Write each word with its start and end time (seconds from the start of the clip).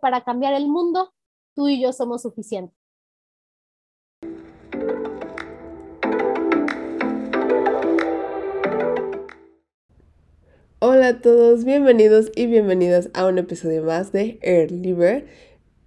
para 0.00 0.24
cambiar 0.24 0.54
el 0.54 0.68
mundo, 0.68 1.12
tú 1.54 1.68
y 1.68 1.80
yo 1.80 1.92
somos 1.92 2.22
suficientes. 2.22 2.76
Hola 10.82 11.08
a 11.08 11.20
todos, 11.20 11.64
bienvenidos 11.64 12.32
y 12.34 12.46
bienvenidas 12.46 13.10
a 13.12 13.26
un 13.26 13.36
episodio 13.36 13.82
más 13.82 14.12
de 14.12 14.38
Air 14.40 14.72
Libre. 14.72 15.26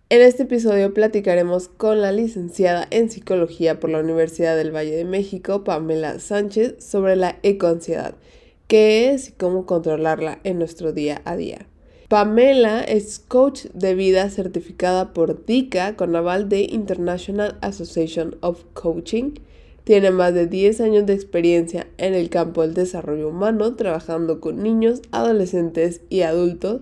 En 0.10 0.22
este 0.22 0.44
episodio 0.44 0.94
platicaremos 0.94 1.68
con 1.68 2.00
la 2.00 2.12
licenciada 2.12 2.86
en 2.92 3.10
psicología 3.10 3.80
por 3.80 3.90
la 3.90 4.00
Universidad 4.00 4.56
del 4.56 4.70
Valle 4.70 4.96
de 4.96 5.06
México, 5.06 5.64
Pamela 5.64 6.20
Sánchez, 6.20 6.76
sobre 6.78 7.16
la 7.16 7.40
ecoansiedad, 7.42 8.14
qué 8.68 9.10
es 9.10 9.30
y 9.30 9.32
cómo 9.32 9.66
controlarla 9.66 10.40
en 10.44 10.60
nuestro 10.60 10.94
día 10.94 11.24
a 11.26 11.36
día. 11.36 11.68
Pamela 12.14 12.82
es 12.82 13.18
coach 13.18 13.66
de 13.74 13.96
vida 13.96 14.30
certificada 14.30 15.14
por 15.14 15.48
DICA 15.48 15.96
con 15.96 16.14
de 16.48 16.62
International 16.62 17.58
Association 17.62 18.36
of 18.42 18.66
Coaching 18.76 19.32
tiene 19.84 20.12
más 20.12 20.32
de 20.36 20.46
10 20.46 20.80
años 20.82 21.08
de 21.08 21.14
experiencia 21.14 21.88
en 21.98 22.14
el 22.14 22.30
campo 22.30 22.62
del 22.62 22.76
desarrollo 22.76 23.30
humano, 23.30 23.74
trabajando 23.74 24.40
con 24.42 24.62
niños, 24.62 25.02
adolescentes 25.10 26.02
y 26.12 26.22
adultos, 26.22 26.82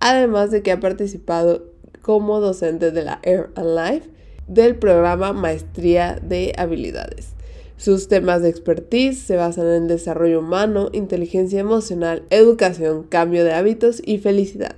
además 0.00 0.50
de 0.50 0.62
que 0.62 0.72
ha 0.72 0.80
participado 0.80 1.66
como 2.00 2.40
docente 2.40 2.92
de 2.92 3.02
la 3.04 3.20
Air 3.24 3.50
and 3.56 3.78
Life 3.78 4.08
del 4.48 4.76
programa 4.76 5.34
Maestría 5.34 6.18
de 6.22 6.54
Habilidades. 6.56 7.35
Sus 7.76 8.08
temas 8.08 8.40
de 8.40 8.48
expertise 8.48 9.18
se 9.18 9.36
basan 9.36 9.66
en 9.68 9.86
desarrollo 9.86 10.40
humano, 10.40 10.88
inteligencia 10.92 11.60
emocional, 11.60 12.24
educación, 12.30 13.04
cambio 13.04 13.44
de 13.44 13.52
hábitos 13.52 14.00
y 14.04 14.18
felicidad. 14.18 14.76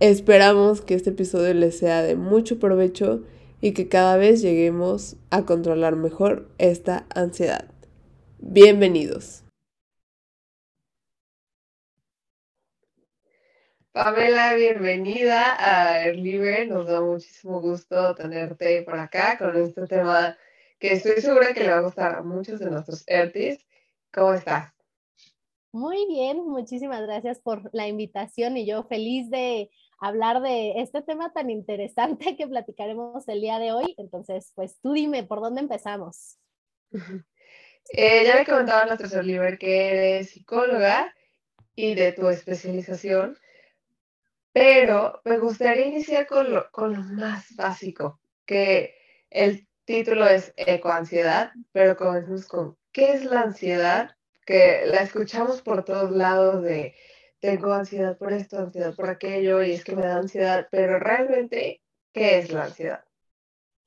Esperamos 0.00 0.80
que 0.80 0.94
este 0.94 1.10
episodio 1.10 1.54
les 1.54 1.78
sea 1.78 2.02
de 2.02 2.16
mucho 2.16 2.58
provecho 2.58 3.22
y 3.60 3.72
que 3.72 3.88
cada 3.88 4.16
vez 4.16 4.42
lleguemos 4.42 5.16
a 5.30 5.44
controlar 5.44 5.94
mejor 5.94 6.48
esta 6.58 7.06
ansiedad. 7.14 7.66
Bienvenidos. 8.38 9.44
Pamela, 13.92 14.54
bienvenida 14.54 15.56
a 15.58 16.04
Erliber. 16.04 16.66
Nos 16.68 16.88
da 16.88 17.00
muchísimo 17.00 17.60
gusto 17.60 18.14
tenerte 18.16 18.82
por 18.82 18.98
acá 18.98 19.36
con 19.38 19.54
este 19.56 19.86
tema 19.86 20.36
que 20.80 20.94
estoy 20.94 21.20
segura 21.20 21.52
que 21.52 21.60
le 21.60 21.70
va 21.70 21.76
a 21.76 21.82
gustar 21.82 22.14
a 22.16 22.22
muchos 22.22 22.58
de 22.58 22.70
nuestros 22.70 23.04
ERTIs. 23.06 23.64
¿Cómo 24.12 24.32
estás? 24.32 24.72
Muy 25.72 26.06
bien, 26.08 26.48
muchísimas 26.48 27.02
gracias 27.02 27.38
por 27.38 27.68
la 27.72 27.86
invitación 27.86 28.56
y 28.56 28.66
yo 28.66 28.82
feliz 28.84 29.30
de 29.30 29.70
hablar 30.00 30.40
de 30.40 30.80
este 30.80 31.02
tema 31.02 31.32
tan 31.32 31.50
interesante 31.50 32.34
que 32.36 32.48
platicaremos 32.48 33.28
el 33.28 33.42
día 33.42 33.58
de 33.58 33.72
hoy. 33.72 33.94
Entonces, 33.98 34.52
pues 34.56 34.80
tú 34.80 34.94
dime, 34.94 35.22
¿por 35.22 35.40
dónde 35.40 35.60
empezamos? 35.60 36.38
Eh, 37.94 38.24
ya 38.24 38.36
me 38.36 38.44
comentaba 38.44 38.84
nuestro 38.84 39.08
tercer 39.08 39.58
que 39.58 39.88
eres 39.88 40.30
psicóloga 40.30 41.12
y 41.74 41.94
de 41.94 42.12
tu 42.12 42.28
especialización, 42.28 43.36
pero 44.52 45.20
me 45.24 45.38
gustaría 45.38 45.86
iniciar 45.86 46.26
con 46.26 46.52
lo, 46.52 46.70
con 46.70 46.92
lo 46.92 47.00
más 47.00 47.56
básico, 47.56 48.20
que 48.44 48.94
el 49.30 49.66
título 49.90 50.26
es 50.28 50.52
ecoansiedad, 50.56 51.52
pero 51.72 51.96
comencemos 51.96 52.46
con 52.46 52.76
¿qué 52.92 53.12
es 53.12 53.24
la 53.24 53.40
ansiedad? 53.40 54.16
Que 54.46 54.84
la 54.86 54.98
escuchamos 54.98 55.62
por 55.62 55.84
todos 55.84 56.12
lados 56.12 56.62
de 56.62 56.94
tengo 57.40 57.72
ansiedad 57.72 58.16
por 58.16 58.32
esto, 58.32 58.58
ansiedad 58.58 58.94
por 58.94 59.08
aquello, 59.08 59.62
y 59.62 59.72
es 59.72 59.82
que 59.82 59.96
me 59.96 60.02
da 60.02 60.16
ansiedad, 60.16 60.68
pero 60.70 60.98
realmente, 60.98 61.82
¿qué 62.12 62.38
es 62.38 62.52
la 62.52 62.64
ansiedad? 62.64 63.04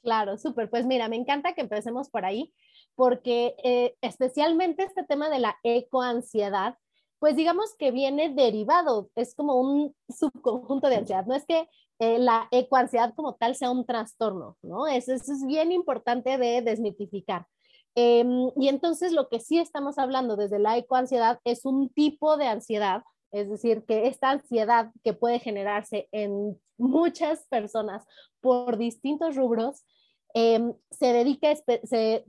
Claro, 0.01 0.37
súper. 0.37 0.69
Pues 0.69 0.85
mira, 0.85 1.07
me 1.07 1.15
encanta 1.15 1.53
que 1.53 1.61
empecemos 1.61 2.09
por 2.09 2.25
ahí, 2.25 2.53
porque 2.95 3.55
eh, 3.63 3.95
especialmente 4.01 4.83
este 4.83 5.03
tema 5.05 5.29
de 5.29 5.39
la 5.39 5.57
ecoansiedad, 5.63 6.77
pues 7.23 7.37
digamos 7.37 7.73
que 7.79 7.91
viene 7.91 8.33
derivado, 8.33 9.09
es 9.15 9.33
como 9.33 9.55
un 9.55 9.95
subconjunto 10.09 10.89
de 10.89 10.97
ansiedad. 10.97 11.25
No 11.25 11.35
es 11.35 11.45
que 11.45 11.69
eh, 11.99 12.19
la 12.19 12.49
ecoansiedad 12.51 13.13
como 13.15 13.35
tal 13.35 13.55
sea 13.55 13.71
un 13.71 13.85
trastorno, 13.85 14.57
¿no? 14.61 14.87
Eso, 14.87 15.13
eso 15.13 15.31
es 15.31 15.45
bien 15.45 15.71
importante 15.71 16.37
de 16.37 16.61
desmitificar. 16.61 17.47
Em, 17.95 18.49
y 18.57 18.67
entonces 18.67 19.13
lo 19.13 19.29
que 19.29 19.39
sí 19.39 19.57
estamos 19.57 19.97
hablando 19.99 20.35
desde 20.35 20.59
la 20.59 20.75
ecoansiedad 20.75 21.39
es 21.45 21.63
un 21.63 21.87
tipo 21.87 22.35
de 22.35 22.47
ansiedad 22.47 23.03
es 23.31 23.49
decir, 23.49 23.85
que 23.85 24.07
esta 24.07 24.31
ansiedad 24.31 24.91
que 25.01 25.13
puede 25.13 25.39
generarse 25.39 26.09
en 26.11 26.59
muchas 26.77 27.47
personas 27.47 28.03
por 28.41 28.77
distintos 28.77 29.37
rubros 29.37 29.85
em, 30.33 30.73
se 30.91 31.13
dedica, 31.13 31.55
se, 31.83 32.25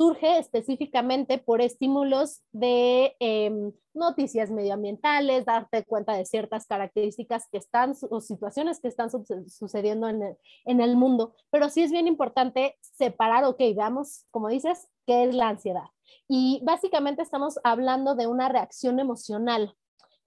surge 0.00 0.38
específicamente 0.38 1.36
por 1.36 1.60
estímulos 1.60 2.40
de 2.52 3.14
em, 3.20 3.72
noticias 3.92 4.50
medioambientales, 4.50 5.44
darte 5.44 5.84
cuenta 5.84 6.14
de 6.14 6.24
ciertas 6.24 6.66
características 6.66 7.48
que 7.52 7.58
están 7.58 7.94
o 8.08 8.20
situaciones 8.22 8.80
que 8.80 8.88
están 8.88 9.10
sucediendo 9.10 10.08
en 10.08 10.22
el, 10.22 10.36
en 10.64 10.80
el 10.80 10.96
mundo. 10.96 11.34
Pero 11.50 11.68
sí 11.68 11.82
es 11.82 11.90
bien 11.92 12.06
importante 12.06 12.78
separar, 12.80 13.44
ok, 13.44 13.58
veamos, 13.76 14.24
como 14.30 14.48
dices, 14.48 14.88
qué 15.06 15.24
es 15.24 15.34
la 15.34 15.48
ansiedad. 15.48 15.90
Y 16.28 16.62
básicamente 16.64 17.20
estamos 17.20 17.58
hablando 17.62 18.14
de 18.14 18.26
una 18.26 18.48
reacción 18.48 19.00
emocional 19.00 19.74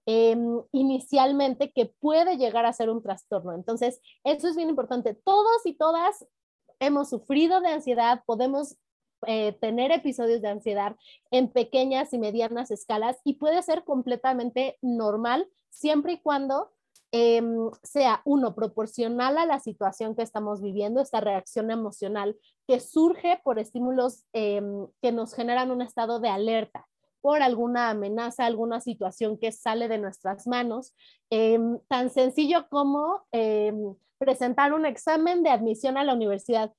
Em, 0.06 0.60
inicialmente 0.72 1.72
que 1.72 1.86
puede 1.86 2.36
llegar 2.36 2.66
a 2.66 2.74
ser 2.74 2.90
un 2.90 3.02
trastorno. 3.02 3.54
Entonces, 3.54 4.02
eso 4.22 4.48
es 4.48 4.56
bien 4.56 4.68
importante. 4.68 5.14
Todos 5.14 5.64
y 5.64 5.72
todas 5.72 6.26
hemos 6.78 7.08
sufrido 7.08 7.62
de 7.62 7.68
ansiedad, 7.68 8.22
podemos 8.26 8.76
eh, 9.26 9.52
tener 9.60 9.90
episodios 9.90 10.42
de 10.42 10.48
ansiedad 10.48 10.96
en 11.30 11.48
pequeñas 11.48 12.12
y 12.12 12.18
medianas 12.18 12.70
escalas 12.70 13.16
y 13.24 13.34
puede 13.34 13.62
ser 13.62 13.84
completamente 13.84 14.78
normal 14.82 15.48
siempre 15.70 16.14
y 16.14 16.20
cuando 16.20 16.70
em, 17.12 17.70
sea 17.82 18.22
uno 18.24 18.54
proporcional 18.54 19.38
a 19.38 19.46
la 19.46 19.60
situación 19.60 20.16
que 20.16 20.22
estamos 20.22 20.60
viviendo, 20.62 21.00
esta 21.00 21.20
reacción 21.20 21.70
emocional 21.70 22.36
que 22.66 22.80
surge 22.80 23.40
por 23.44 23.58
estímulos 23.58 24.24
em, 24.32 24.86
que 25.00 25.12
nos 25.12 25.34
generan 25.34 25.70
un 25.70 25.82
estado 25.82 26.20
de 26.20 26.28
alerta 26.28 26.86
por 27.20 27.42
alguna 27.42 27.90
amenaza, 27.90 28.44
alguna 28.44 28.80
situación 28.80 29.38
que 29.38 29.50
sale 29.50 29.88
de 29.88 29.98
nuestras 29.98 30.46
manos, 30.46 30.94
em, 31.30 31.78
tan 31.88 32.10
sencillo 32.10 32.68
como 32.68 33.24
presentar 34.18 34.72
un 34.72 34.86
examen 34.86 35.42
de 35.42 35.50
admisión 35.50 35.96
a 35.96 36.04
la 36.04 36.14
universidad. 36.14 36.72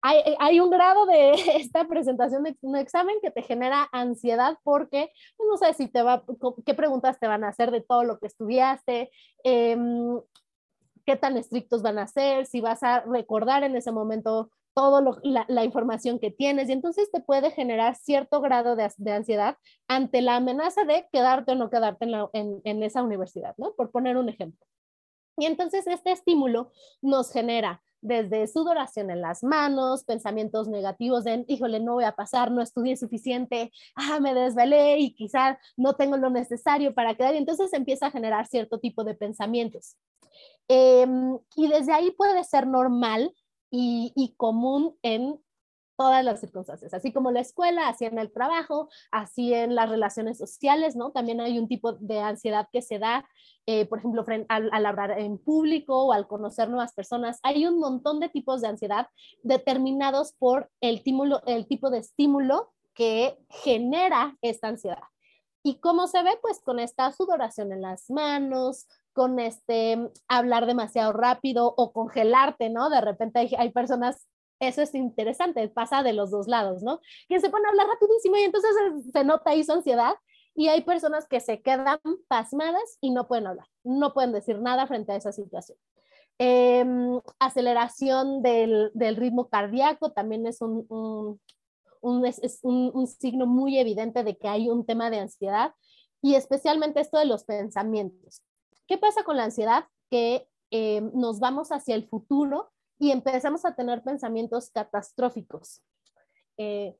Hay, 0.00 0.60
un 0.60 0.70
grado 0.70 1.06
de 1.06 1.32
esta 1.56 1.86
presentación 1.86 2.44
de 2.44 2.56
un 2.60 2.76
examen 2.76 3.16
que 3.20 3.30
te 3.30 3.42
genera 3.42 3.88
ansiedad 3.92 4.56
porque 4.62 5.10
pues, 5.36 5.48
no 5.48 5.56
sé 5.56 5.74
si 5.74 5.88
te 5.88 6.02
va, 6.02 6.24
qué 6.64 6.74
preguntas 6.74 7.18
te 7.18 7.26
van 7.26 7.44
a 7.44 7.48
hacer 7.48 7.70
de 7.70 7.80
todo 7.80 8.04
lo 8.04 8.18
que 8.18 8.26
estudiaste, 8.28 9.10
em, 9.44 10.20
qué 11.04 11.16
tan 11.16 11.36
estrictos 11.36 11.82
van 11.82 11.98
a 11.98 12.06
ser, 12.06 12.46
si 12.46 12.60
vas 12.60 12.82
a 12.82 13.00
recordar 13.00 13.64
en 13.64 13.76
ese 13.76 13.92
momento 13.92 14.50
toda 14.74 15.02
la, 15.24 15.64
información 15.64 16.20
que 16.20 16.30
tienes 16.30 16.68
y 16.68 16.72
entonces 16.72 17.10
te 17.10 17.20
puede 17.20 17.50
generar 17.50 17.96
cierto 17.96 18.40
grado 18.40 18.76
de, 18.76 18.88
ansiedad 19.10 19.56
ante 19.88 20.22
la 20.22 20.36
amenaza 20.36 20.84
de 20.84 21.08
quedarte 21.12 21.52
o 21.52 21.54
no 21.56 21.68
quedarte 21.68 22.06
en, 22.32 22.60
en, 22.62 22.82
esa 22.84 23.02
universidad, 23.02 23.54
¿no? 23.56 23.72
Por 23.72 23.90
poner 23.90 24.16
un 24.16 24.28
ejemplo. 24.28 24.64
Y 25.38 25.46
entonces 25.46 25.86
este 25.86 26.12
estímulo 26.12 26.72
nos 27.00 27.32
genera 27.32 27.82
desde 28.00 28.46
sudoración 28.46 29.10
en 29.10 29.20
las 29.20 29.42
manos, 29.42 30.04
pensamientos 30.04 30.68
negativos 30.68 31.24
de, 31.24 31.44
híjole, 31.48 31.80
no 31.80 31.94
voy 31.94 32.04
a 32.04 32.14
pasar, 32.14 32.50
no 32.50 32.62
estudié 32.62 32.96
suficiente, 32.96 33.72
ah, 33.94 34.20
me 34.20 34.34
desvelé 34.34 34.98
y 34.98 35.14
quizás 35.14 35.58
no 35.76 35.94
tengo 35.94 36.16
lo 36.16 36.30
necesario 36.30 36.94
para 36.94 37.14
quedar. 37.14 37.34
Y 37.34 37.38
entonces 37.38 37.72
empieza 37.72 38.06
a 38.06 38.10
generar 38.10 38.46
cierto 38.46 38.78
tipo 38.78 39.04
de 39.04 39.14
pensamientos. 39.14 39.96
Em, 40.68 41.38
y 41.56 41.68
desde 41.68 41.92
ahí 41.92 42.10
puede 42.12 42.44
ser 42.44 42.66
normal 42.66 43.34
y, 43.70 44.34
común 44.36 44.96
en 45.02 45.40
todas 45.98 46.24
las 46.24 46.38
circunstancias, 46.38 46.94
así 46.94 47.12
como 47.12 47.32
la 47.32 47.40
escuela, 47.40 47.88
así 47.88 48.04
en 48.04 48.20
el 48.20 48.30
trabajo, 48.30 48.88
así 49.10 49.52
en 49.52 49.74
las 49.74 49.90
relaciones 49.90 50.38
sociales, 50.38 50.94
¿no? 50.94 51.10
También 51.10 51.40
hay 51.40 51.58
un 51.58 51.66
tipo 51.66 51.94
de 51.94 52.20
ansiedad 52.20 52.68
que 52.72 52.82
se 52.82 53.00
da, 53.00 53.28
eh, 53.66 53.84
por 53.84 53.98
ejemplo, 53.98 54.24
al, 54.48 54.86
hablar 54.86 55.18
en 55.18 55.38
público 55.38 56.04
o 56.04 56.12
al 56.12 56.28
conocer 56.28 56.68
nuevas 56.68 56.94
personas. 56.94 57.40
Hay 57.42 57.66
un 57.66 57.80
montón 57.80 58.20
de 58.20 58.28
tipos 58.28 58.60
de 58.60 58.68
ansiedad 58.68 59.08
determinados 59.42 60.34
por 60.38 60.70
el, 60.80 61.02
tipo 61.02 61.90
de 61.90 61.98
estímulo 61.98 62.72
que 62.94 63.36
genera 63.48 64.36
esta 64.40 64.68
ansiedad. 64.68 65.02
¿Y 65.64 65.80
cómo 65.80 66.06
se 66.06 66.22
ve? 66.22 66.38
Pues 66.40 66.60
con 66.60 66.78
esta 66.78 67.10
sudoración 67.10 67.72
en 67.72 67.82
las 67.82 68.08
manos, 68.08 68.86
con 69.12 69.40
este 69.40 69.98
hablar 70.28 70.66
demasiado 70.66 71.12
rápido 71.12 71.74
o 71.76 71.92
congelarte, 71.92 72.70
¿no? 72.70 72.88
De 72.88 73.00
repente 73.00 73.50
hay, 73.58 73.70
personas, 73.70 74.28
eso 74.60 74.82
es 74.82 74.94
interesante, 74.94 75.68
pasa 75.68 76.02
de 76.02 76.12
los 76.12 76.30
dos 76.30 76.48
lados, 76.48 76.82
¿no? 76.82 77.00
Quien 77.28 77.40
se 77.40 77.50
pone 77.50 77.66
a 77.66 77.70
hablar 77.70 77.86
rapidísimo 77.88 78.36
y 78.36 78.42
entonces 78.42 78.70
se, 79.12 79.24
nota 79.24 79.50
ahí 79.50 79.64
su 79.64 79.72
ansiedad 79.72 80.14
y 80.54 80.68
hay 80.68 80.82
personas 80.82 81.26
que 81.28 81.40
se 81.40 81.62
quedan 81.62 82.00
pasmadas 82.28 82.98
y 83.00 83.10
no 83.10 83.28
pueden 83.28 83.46
hablar, 83.46 83.66
no 83.84 84.12
pueden 84.12 84.32
decir 84.32 84.60
nada 84.60 84.86
frente 84.86 85.12
a 85.12 85.16
esa 85.16 85.32
situación. 85.32 85.78
Em, 86.40 87.20
aceleración 87.40 88.42
del, 88.42 88.90
del, 88.94 89.16
ritmo 89.16 89.48
cardíaco 89.48 90.12
también 90.12 90.46
es 90.46 90.60
un, 90.60 90.86
un, 90.88 92.24
es 92.24 92.60
un 92.62 93.06
signo 93.08 93.46
muy 93.46 93.78
evidente 93.78 94.22
de 94.22 94.36
que 94.36 94.46
hay 94.46 94.68
un 94.68 94.86
tema 94.86 95.10
de 95.10 95.18
ansiedad 95.18 95.74
y 96.22 96.34
especialmente 96.34 97.00
esto 97.00 97.18
de 97.18 97.24
los 97.24 97.44
pensamientos. 97.44 98.42
¿Qué 98.86 98.98
pasa 98.98 99.22
con 99.22 99.36
la 99.36 99.44
ansiedad? 99.44 99.84
Que 100.10 100.48
em, 100.70 101.10
nos 101.14 101.38
vamos 101.40 101.70
hacia 101.72 101.94
el 101.94 102.08
futuro 102.08 102.70
y 102.98 103.10
empezamos 103.12 103.64
a 103.64 103.74
tener 103.74 104.02
pensamientos 104.02 104.70
catastróficos. 104.70 105.82
Eh, 106.56 106.96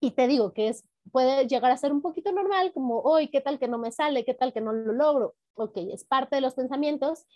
y 0.00 0.10
te 0.10 0.26
digo 0.26 0.52
que 0.52 0.68
es, 0.68 0.84
puede 1.10 1.46
llegar 1.46 1.72
a 1.72 1.76
ser 1.76 1.92
un 1.92 2.02
poquito 2.02 2.32
normal, 2.32 2.72
como, 2.72 3.00
hoy, 3.00 3.28
¿qué 3.28 3.40
tal 3.40 3.58
que 3.58 3.68
no 3.68 3.78
me 3.78 3.92
sale? 3.92 4.24
¿Qué 4.24 4.34
tal 4.34 4.52
que 4.52 4.60
no 4.60 4.72
lo 4.72 4.92
logro? 4.92 5.34
Ok, 5.54 5.76
es 5.76 6.04
parte 6.04 6.36
de 6.36 6.42
los 6.42 6.54
pensamientos. 6.54 7.26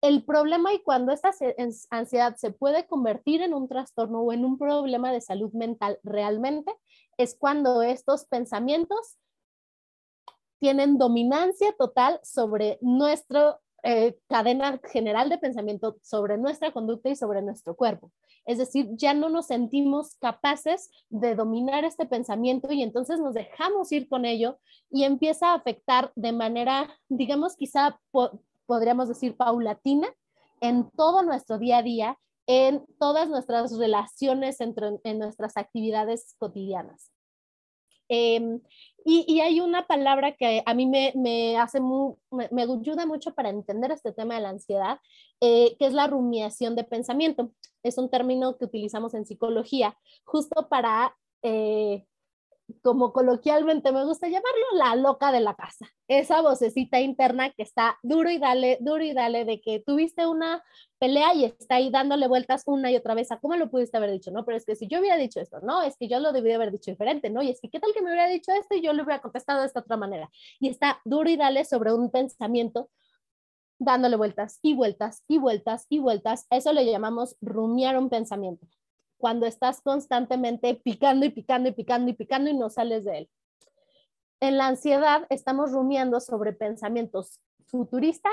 El 0.00 0.24
problema 0.24 0.72
y 0.72 0.82
cuando 0.82 1.12
esta 1.12 1.30
ansiedad 1.90 2.36
se 2.36 2.52
puede 2.52 2.86
convertir 2.86 3.42
en 3.42 3.54
un 3.54 3.68
trastorno 3.68 4.20
o 4.20 4.32
en 4.32 4.44
un 4.44 4.58
problema 4.58 5.12
de 5.12 5.20
salud 5.20 5.52
mental 5.52 5.98
realmente, 6.04 6.72
es 7.16 7.36
cuando 7.36 7.82
estos 7.82 8.26
pensamientos 8.26 9.18
tienen 10.60 10.98
dominancia 10.98 11.74
total 11.76 12.20
sobre 12.22 12.78
nuestra 12.80 13.58
eh, 13.82 14.16
cadena 14.28 14.80
general 14.92 15.28
de 15.28 15.38
pensamiento, 15.38 15.96
sobre 16.02 16.36
nuestra 16.36 16.72
conducta 16.72 17.10
y 17.10 17.16
sobre 17.16 17.42
nuestro 17.42 17.76
cuerpo. 17.76 18.10
Es 18.44 18.58
decir, 18.58 18.88
ya 18.92 19.14
no 19.14 19.28
nos 19.28 19.46
sentimos 19.46 20.16
capaces 20.16 20.90
de 21.10 21.34
dominar 21.34 21.84
este 21.84 22.06
pensamiento 22.06 22.72
y 22.72 22.82
entonces 22.82 23.20
nos 23.20 23.34
dejamos 23.34 23.92
ir 23.92 24.08
con 24.08 24.24
ello 24.24 24.58
y 24.90 25.04
empieza 25.04 25.52
a 25.52 25.54
afectar 25.54 26.12
de 26.16 26.32
manera, 26.32 26.88
digamos, 27.08 27.56
quizá 27.56 28.00
podríamos 28.66 29.08
decir 29.08 29.36
paulatina 29.36 30.08
en 30.60 30.90
todo 30.90 31.22
nuestro 31.22 31.58
día 31.58 31.78
a 31.78 31.82
día, 31.82 32.18
en 32.46 32.84
todas 32.98 33.28
nuestras 33.28 33.76
relaciones 33.76 34.60
entre, 34.60 34.98
en 35.04 35.18
nuestras 35.18 35.56
actividades 35.56 36.34
cotidianas. 36.38 37.12
Em, 38.08 38.60
y, 39.04 39.40
hay 39.40 39.60
una 39.60 39.86
palabra 39.86 40.32
que 40.36 40.62
a 40.66 40.74
mí 40.74 40.86
me, 40.86 41.56
hace 41.56 41.80
me, 41.80 42.62
ayuda 42.62 43.06
mucho 43.06 43.34
para 43.34 43.48
entender 43.48 43.90
este 43.90 44.12
tema 44.12 44.34
de 44.34 44.42
la 44.42 44.50
ansiedad, 44.50 44.98
eh, 45.40 45.76
que 45.78 45.86
es 45.86 45.92
la 45.94 46.06
rumiación 46.06 46.76
de 46.76 46.84
pensamiento. 46.84 47.52
Es 47.82 47.96
un 47.96 48.10
término 48.10 48.58
que 48.58 48.66
utilizamos 48.66 49.14
en 49.14 49.24
psicología 49.24 49.96
justo 50.24 50.68
para 50.68 51.16
eh, 51.42 52.04
como 52.82 53.12
coloquialmente 53.12 53.92
me 53.92 54.04
gusta 54.04 54.28
llamarlo, 54.28 54.66
la 54.74 54.96
loca 54.96 55.32
de 55.32 55.40
la 55.40 55.54
casa. 55.54 55.86
Esa 56.06 56.42
vocecita 56.42 57.00
interna 57.00 57.50
que 57.50 57.62
está 57.62 57.98
duro 58.02 58.30
y 58.30 58.38
dale, 58.38 58.78
duro 58.80 59.02
y 59.02 59.12
dale, 59.12 59.44
de 59.44 59.60
que 59.60 59.80
tuviste 59.80 60.26
una 60.26 60.62
pelea 60.98 61.34
y 61.34 61.44
está 61.46 61.76
ahí 61.76 61.90
dándole 61.90 62.28
vueltas 62.28 62.62
una 62.66 62.90
y 62.90 62.96
otra 62.96 63.14
vez 63.14 63.32
a 63.32 63.38
cómo 63.38 63.56
lo 63.56 63.70
pudiste 63.70 63.96
haber 63.96 64.10
dicho, 64.10 64.30
¿no? 64.30 64.44
Pero 64.44 64.56
es 64.56 64.64
que 64.64 64.76
si 64.76 64.86
yo 64.86 65.00
hubiera 65.00 65.16
dicho 65.16 65.40
esto, 65.40 65.60
no, 65.60 65.82
es 65.82 65.96
que 65.96 66.08
yo 66.08 66.20
lo 66.20 66.32
debí 66.32 66.52
haber 66.52 66.70
dicho 66.70 66.90
diferente, 66.90 67.30
¿no? 67.30 67.42
Y 67.42 67.50
es 67.50 67.60
que 67.60 67.70
qué 67.70 67.80
tal 67.80 67.92
que 67.92 68.02
me 68.02 68.10
hubiera 68.10 68.28
dicho 68.28 68.52
esto 68.52 68.74
y 68.74 68.82
yo 68.82 68.92
le 68.92 69.02
hubiera 69.02 69.22
contestado 69.22 69.60
de 69.60 69.66
esta 69.66 69.80
otra 69.80 69.96
manera. 69.96 70.30
Y 70.60 70.68
está 70.68 71.00
duro 71.04 71.30
y 71.30 71.36
dale 71.36 71.64
sobre 71.64 71.92
un 71.92 72.10
pensamiento 72.10 72.90
dándole 73.78 74.16
vueltas 74.16 74.58
y 74.62 74.74
vueltas 74.74 75.22
y 75.28 75.38
vueltas 75.38 75.86
y 75.88 76.00
vueltas. 76.00 76.46
Eso 76.50 76.72
le 76.72 76.84
llamamos 76.84 77.36
rumiar 77.40 77.96
un 77.96 78.10
pensamiento 78.10 78.66
cuando 79.18 79.46
estás 79.46 79.80
constantemente 79.82 80.74
picando 80.74 81.26
y 81.26 81.30
picando 81.30 81.68
y 81.68 81.72
picando 81.72 82.10
y 82.10 82.14
picando 82.14 82.50
y 82.50 82.56
no 82.56 82.70
sales 82.70 83.04
de 83.04 83.18
él. 83.18 83.30
En 84.40 84.56
la 84.56 84.68
ansiedad 84.68 85.26
estamos 85.28 85.72
rumiando 85.72 86.20
sobre 86.20 86.52
pensamientos 86.52 87.40
futuristas, 87.66 88.32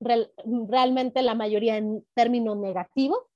realmente 0.00 1.22
la 1.22 1.34
mayoría 1.34 1.76
en 1.76 2.06
término 2.14 2.54
negativo, 2.54 3.28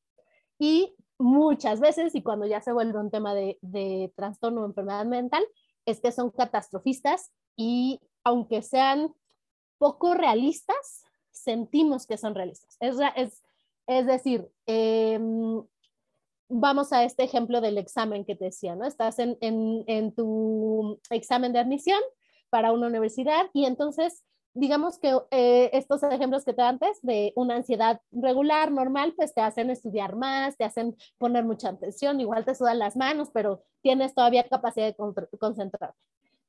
y 0.58 0.94
muchas 1.18 1.80
veces, 1.80 2.14
y 2.14 2.22
cuando 2.22 2.46
ya 2.46 2.60
se 2.60 2.72
vuelve 2.72 3.00
un 3.00 3.10
tema 3.10 3.34
de, 3.34 3.58
de 3.60 4.12
trastorno 4.16 4.62
o 4.62 4.66
enfermedad 4.66 5.04
mental, 5.04 5.44
es 5.86 6.00
que 6.00 6.12
son 6.12 6.30
catastrofistas 6.30 7.32
y 7.56 8.00
aunque 8.22 8.62
sean 8.62 9.12
poco 9.78 10.14
realistas, 10.14 11.04
sentimos 11.32 12.06
que 12.06 12.16
son 12.16 12.36
realistas. 12.36 12.76
Es, 12.78 12.96
es, 13.16 13.42
es 13.88 14.06
decir, 14.06 14.48
eh, 14.66 15.18
vamos 16.52 16.92
a 16.92 17.04
este 17.04 17.24
ejemplo 17.24 17.60
del 17.60 17.78
examen 17.78 18.24
que 18.24 18.36
te 18.36 18.46
decía, 18.46 18.76
¿no? 18.76 18.84
Estás 18.84 19.18
en, 19.18 19.36
en, 19.40 20.14
tu 20.14 21.00
examen 21.10 21.52
de 21.52 21.58
admisión 21.58 22.00
para 22.50 22.72
una 22.72 22.88
universidad 22.88 23.46
y 23.54 23.64
entonces, 23.64 24.22
digamos 24.52 24.98
que 24.98 25.18
eh, 25.30 25.70
estos 25.72 26.02
ejemplos 26.02 26.44
que 26.44 26.52
te 26.52 26.60
antes 26.60 27.00
de 27.02 27.32
una 27.36 27.56
ansiedad 27.56 28.02
regular, 28.10 28.70
normal, 28.70 29.14
pues 29.16 29.32
te 29.34 29.40
hacen 29.40 29.70
estudiar 29.70 30.14
más, 30.14 30.56
te 30.58 30.64
hacen 30.64 30.94
poner 31.16 31.44
mucha 31.44 31.70
atención, 31.70 32.20
igual 32.20 32.44
te 32.44 32.54
sudan 32.54 32.78
las 32.78 32.96
manos, 32.96 33.30
pero 33.32 33.62
tienes 33.80 34.14
todavía 34.14 34.46
capacidad 34.46 34.86
de 34.86 34.96
concentrarte. 35.38 35.98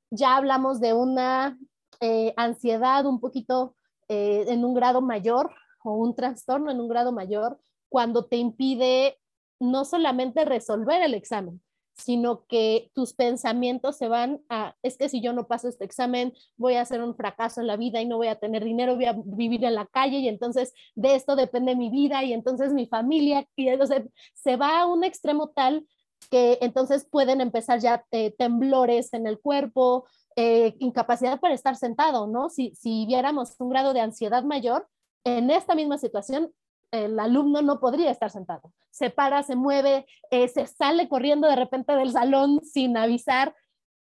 Ya 0.10 0.36
hablamos 0.36 0.82
de 0.82 0.94
una 0.94 1.58
eh, 2.02 2.34
ansiedad 2.36 3.06
un 3.06 3.22
poquito 3.22 3.76
eh, 4.10 4.46
en 4.50 4.66
un 4.66 4.74
grado 4.74 5.02
mayor 5.02 5.50
o 5.84 5.94
un 5.94 6.14
trastorno 6.14 6.72
en 6.72 6.82
un 6.82 6.90
grado 6.90 7.14
mayor 7.14 7.58
cuando 7.88 8.26
te 8.26 8.36
impide 8.36 9.18
no 9.64 9.86
solamente 9.86 10.46
resolver 10.46 11.02
el 11.02 11.14
examen, 11.14 11.62
sino 11.96 12.46
que 12.48 12.92
tus 12.94 13.14
pensamientos 13.14 13.98
se 13.98 14.08
van 14.08 14.42
a, 14.50 14.76
es 14.82 14.98
que 14.98 15.10
si 15.10 15.22
yo 15.22 15.32
no 15.32 15.48
paso 15.48 15.68
este 15.68 15.86
examen, 15.86 16.34
voy 16.58 16.74
a 16.74 16.82
hacer 16.82 17.02
un 17.02 17.16
fracaso 17.16 17.62
en 17.62 17.68
la 17.68 17.78
vida 17.78 18.02
y 18.02 18.06
no 18.06 18.18
voy 18.18 18.28
a 18.28 18.40
tener 18.40 18.64
dinero, 18.64 18.96
voy 18.96 19.06
a 19.06 19.16
vivir 19.26 19.64
en 19.64 19.76
la 19.76 19.86
calle 19.86 20.18
y 20.18 20.28
entonces 20.28 20.74
de 20.96 21.16
esto 21.16 21.36
depende 21.36 21.76
mi 21.76 21.90
vida 21.90 22.24
y 22.24 22.34
entonces 22.34 22.74
mi 22.74 22.88
familia, 22.88 23.48
y 23.56 23.70
entonces 23.70 24.04
se 24.34 24.58
va 24.58 24.82
a 24.82 24.86
un 24.86 25.04
extremo 25.04 25.50
tal 25.50 25.88
que 26.30 26.58
entonces 26.62 27.06
pueden 27.10 27.42
empezar 27.42 27.80
ya 27.80 28.06
eh, 28.12 28.32
temblores 28.38 29.14
en 29.14 29.28
el 29.28 29.40
cuerpo, 29.40 30.06
eh, 30.36 30.76
incapacidad 30.80 31.40
para 31.40 31.54
estar 31.54 31.76
sentado, 31.76 32.28
¿no? 32.28 32.50
Si, 32.50 32.74
si 32.76 33.06
viéramos 33.06 33.56
un 33.60 33.70
grado 33.70 33.94
de 33.94 34.02
ansiedad 34.02 34.44
mayor, 34.44 34.88
en 35.26 35.52
esta 35.52 35.76
misma 35.76 35.98
situación 35.98 36.52
el 36.94 37.20
alumno 37.20 37.64
no 37.64 37.80
podría 37.80 38.12
estar 38.12 38.30
sentado. 38.30 38.72
Se 38.92 39.10
para, 39.10 39.42
se 39.42 39.56
mueve, 39.56 40.06
eh, 40.30 40.48
se 40.48 40.68
sale 40.68 41.10
corriendo 41.10 41.48
de 41.48 41.56
repente 41.56 41.96
del 41.96 42.12
salón 42.12 42.62
sin 42.64 42.96
avisar, 42.96 43.56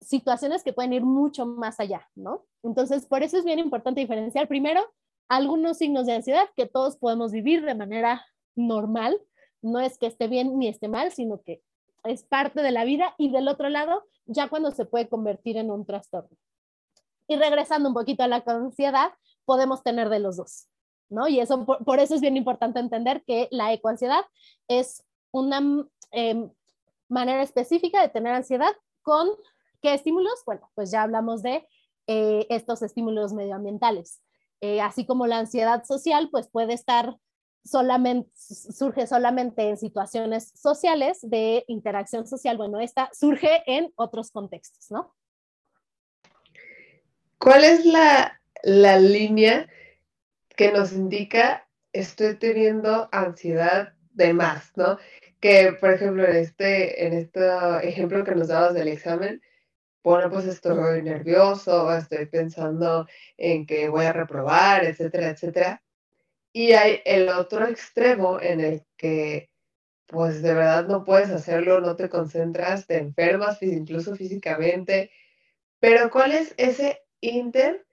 situaciones 0.01 0.63
que 0.63 0.71
pueden 0.71 0.93
ir 0.93 1.03
mucho 1.03 1.47
más 1.47 1.79
allá, 1.79 2.07
¿no? 2.13 2.45
Entonces, 2.61 3.07
por 3.07 3.23
eso 3.23 3.39
es 3.39 3.43
bien 3.43 3.57
importante 3.57 4.01
diferenciar 4.01 4.47
primero 4.47 4.85
algunos 5.27 5.79
signos 5.79 6.05
de 6.05 6.13
ansiedad 6.13 6.47
que 6.55 6.67
todos 6.67 6.97
podemos 6.97 7.31
vivir 7.31 7.65
de 7.65 7.73
manera 7.73 8.23
normal, 8.55 9.19
no 9.63 9.79
es 9.79 9.97
que 9.97 10.05
esté 10.05 10.27
bien 10.27 10.59
ni 10.59 10.67
esté 10.67 10.87
mal, 10.87 11.11
sino 11.11 11.41
que 11.41 11.63
es 12.03 12.21
parte 12.21 12.61
de 12.61 12.69
la 12.69 12.85
vida 12.85 13.15
y 13.17 13.31
del 13.31 13.47
otro 13.47 13.69
lado, 13.69 14.03
ya 14.27 14.47
cuando 14.47 14.69
se 14.69 14.85
puede 14.85 15.09
convertir 15.09 15.57
en 15.57 15.71
un 15.71 15.87
trastorno. 15.87 16.37
Y 17.27 17.37
regresando 17.37 17.89
un 17.89 17.95
poquito 17.95 18.21
a 18.21 18.27
la 18.27 18.43
ansiedad, 18.45 19.11
podemos 19.43 19.81
tener 19.81 20.09
de 20.09 20.19
los 20.19 20.37
dos. 20.37 20.67
¿No? 21.09 21.27
Y 21.27 21.39
eso, 21.39 21.65
por, 21.65 21.99
eso 21.99 22.15
es 22.15 22.21
bien 22.21 22.37
importante 22.37 22.79
entender 22.79 23.23
que 23.25 23.47
la 23.51 23.73
ecoansiedad 23.73 24.21
es 24.67 25.03
una 25.31 25.61
em, 26.11 26.49
manera 27.07 27.41
específica 27.41 28.01
de 28.01 28.09
tener 28.09 28.33
ansiedad 28.33 28.71
con 29.01 29.29
qué 29.81 29.93
estímulos? 29.93 30.41
Bueno, 30.45 30.69
pues 30.73 30.91
ya 30.91 31.03
hablamos 31.03 31.43
de 31.43 31.67
eh, 32.07 32.47
estos 32.49 32.81
estímulos 32.81 33.33
medioambientales. 33.33 34.21
Eh, 34.61 34.81
así 34.81 35.05
como 35.05 35.27
la 35.27 35.39
ansiedad 35.39 35.83
social, 35.83 36.29
pues 36.31 36.47
puede 36.47 36.73
estar 36.73 37.17
solamente, 37.63 38.31
surge 38.35 39.07
solamente 39.07 39.69
en 39.69 39.77
situaciones 39.77 40.51
sociales 40.55 41.19
de 41.21 41.65
interacción 41.67 42.27
social. 42.27 42.57
Bueno, 42.57 42.79
esta 42.79 43.09
surge 43.13 43.63
en 43.65 43.91
otros 43.95 44.31
contextos, 44.31 44.91
¿no? 44.91 45.13
¿Cuál 47.37 47.63
es 47.63 47.85
la, 47.85 48.39
la 48.63 48.97
línea 48.97 49.67
que 50.55 50.71
nos 50.71 50.93
indica 50.93 51.67
estoy 51.93 52.35
teniendo 52.35 53.09
ansiedad 53.11 53.93
de 54.11 54.33
más, 54.33 54.71
¿no? 54.75 54.97
Que, 55.39 55.73
por 55.79 55.91
ejemplo, 55.91 56.25
en 56.25 56.35
este, 56.37 57.05
en 57.05 57.13
este 57.13 57.41
ejemplo 57.83 58.23
que 58.23 58.35
nos 58.35 58.47
dabas 58.47 58.73
del 58.73 58.87
examen, 58.87 59.41
bueno, 60.03 60.29
pues 60.29 60.45
estoy 60.45 61.01
nervioso, 61.01 61.91
estoy 61.95 62.27
pensando 62.27 63.07
en 63.37 63.65
que 63.65 63.89
voy 63.89 64.05
a 64.05 64.13
reprobar, 64.13 64.85
etcétera, 64.85 65.29
etcétera. 65.29 65.83
Y 66.53 66.73
hay 66.73 67.01
el 67.05 67.29
otro 67.29 67.67
extremo 67.67 68.39
en 68.39 68.61
el 68.61 68.85
que, 68.97 69.49
pues 70.05 70.41
de 70.41 70.53
verdad 70.53 70.87
no 70.87 71.03
puedes 71.03 71.29
hacerlo, 71.31 71.81
no 71.81 71.95
te 71.95 72.09
concentras, 72.09 72.87
te 72.87 72.97
enfermas 72.97 73.61
incluso 73.63 74.15
físicamente. 74.15 75.11
Pero 75.79 76.09
¿cuál 76.11 76.33
es 76.33 76.53
ese 76.57 77.01
inter 77.21 77.85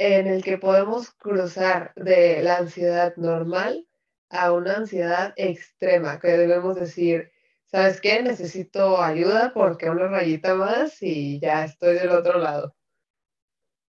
en 0.00 0.28
el 0.28 0.42
que 0.42 0.56
podemos 0.56 1.10
cruzar 1.10 1.92
de 1.94 2.42
la 2.42 2.56
ansiedad 2.56 3.14
normal 3.16 3.86
a 4.30 4.50
una 4.50 4.76
ansiedad 4.76 5.34
extrema, 5.36 6.18
que 6.18 6.28
debemos 6.28 6.76
decir, 6.76 7.30
¿sabes 7.66 8.00
qué? 8.00 8.22
Necesito 8.22 9.02
ayuda 9.02 9.52
porque 9.52 9.90
una 9.90 10.08
rayita 10.08 10.54
más 10.54 11.02
y 11.02 11.38
ya 11.38 11.66
estoy 11.66 11.96
del 11.96 12.08
otro 12.12 12.38
lado. 12.38 12.74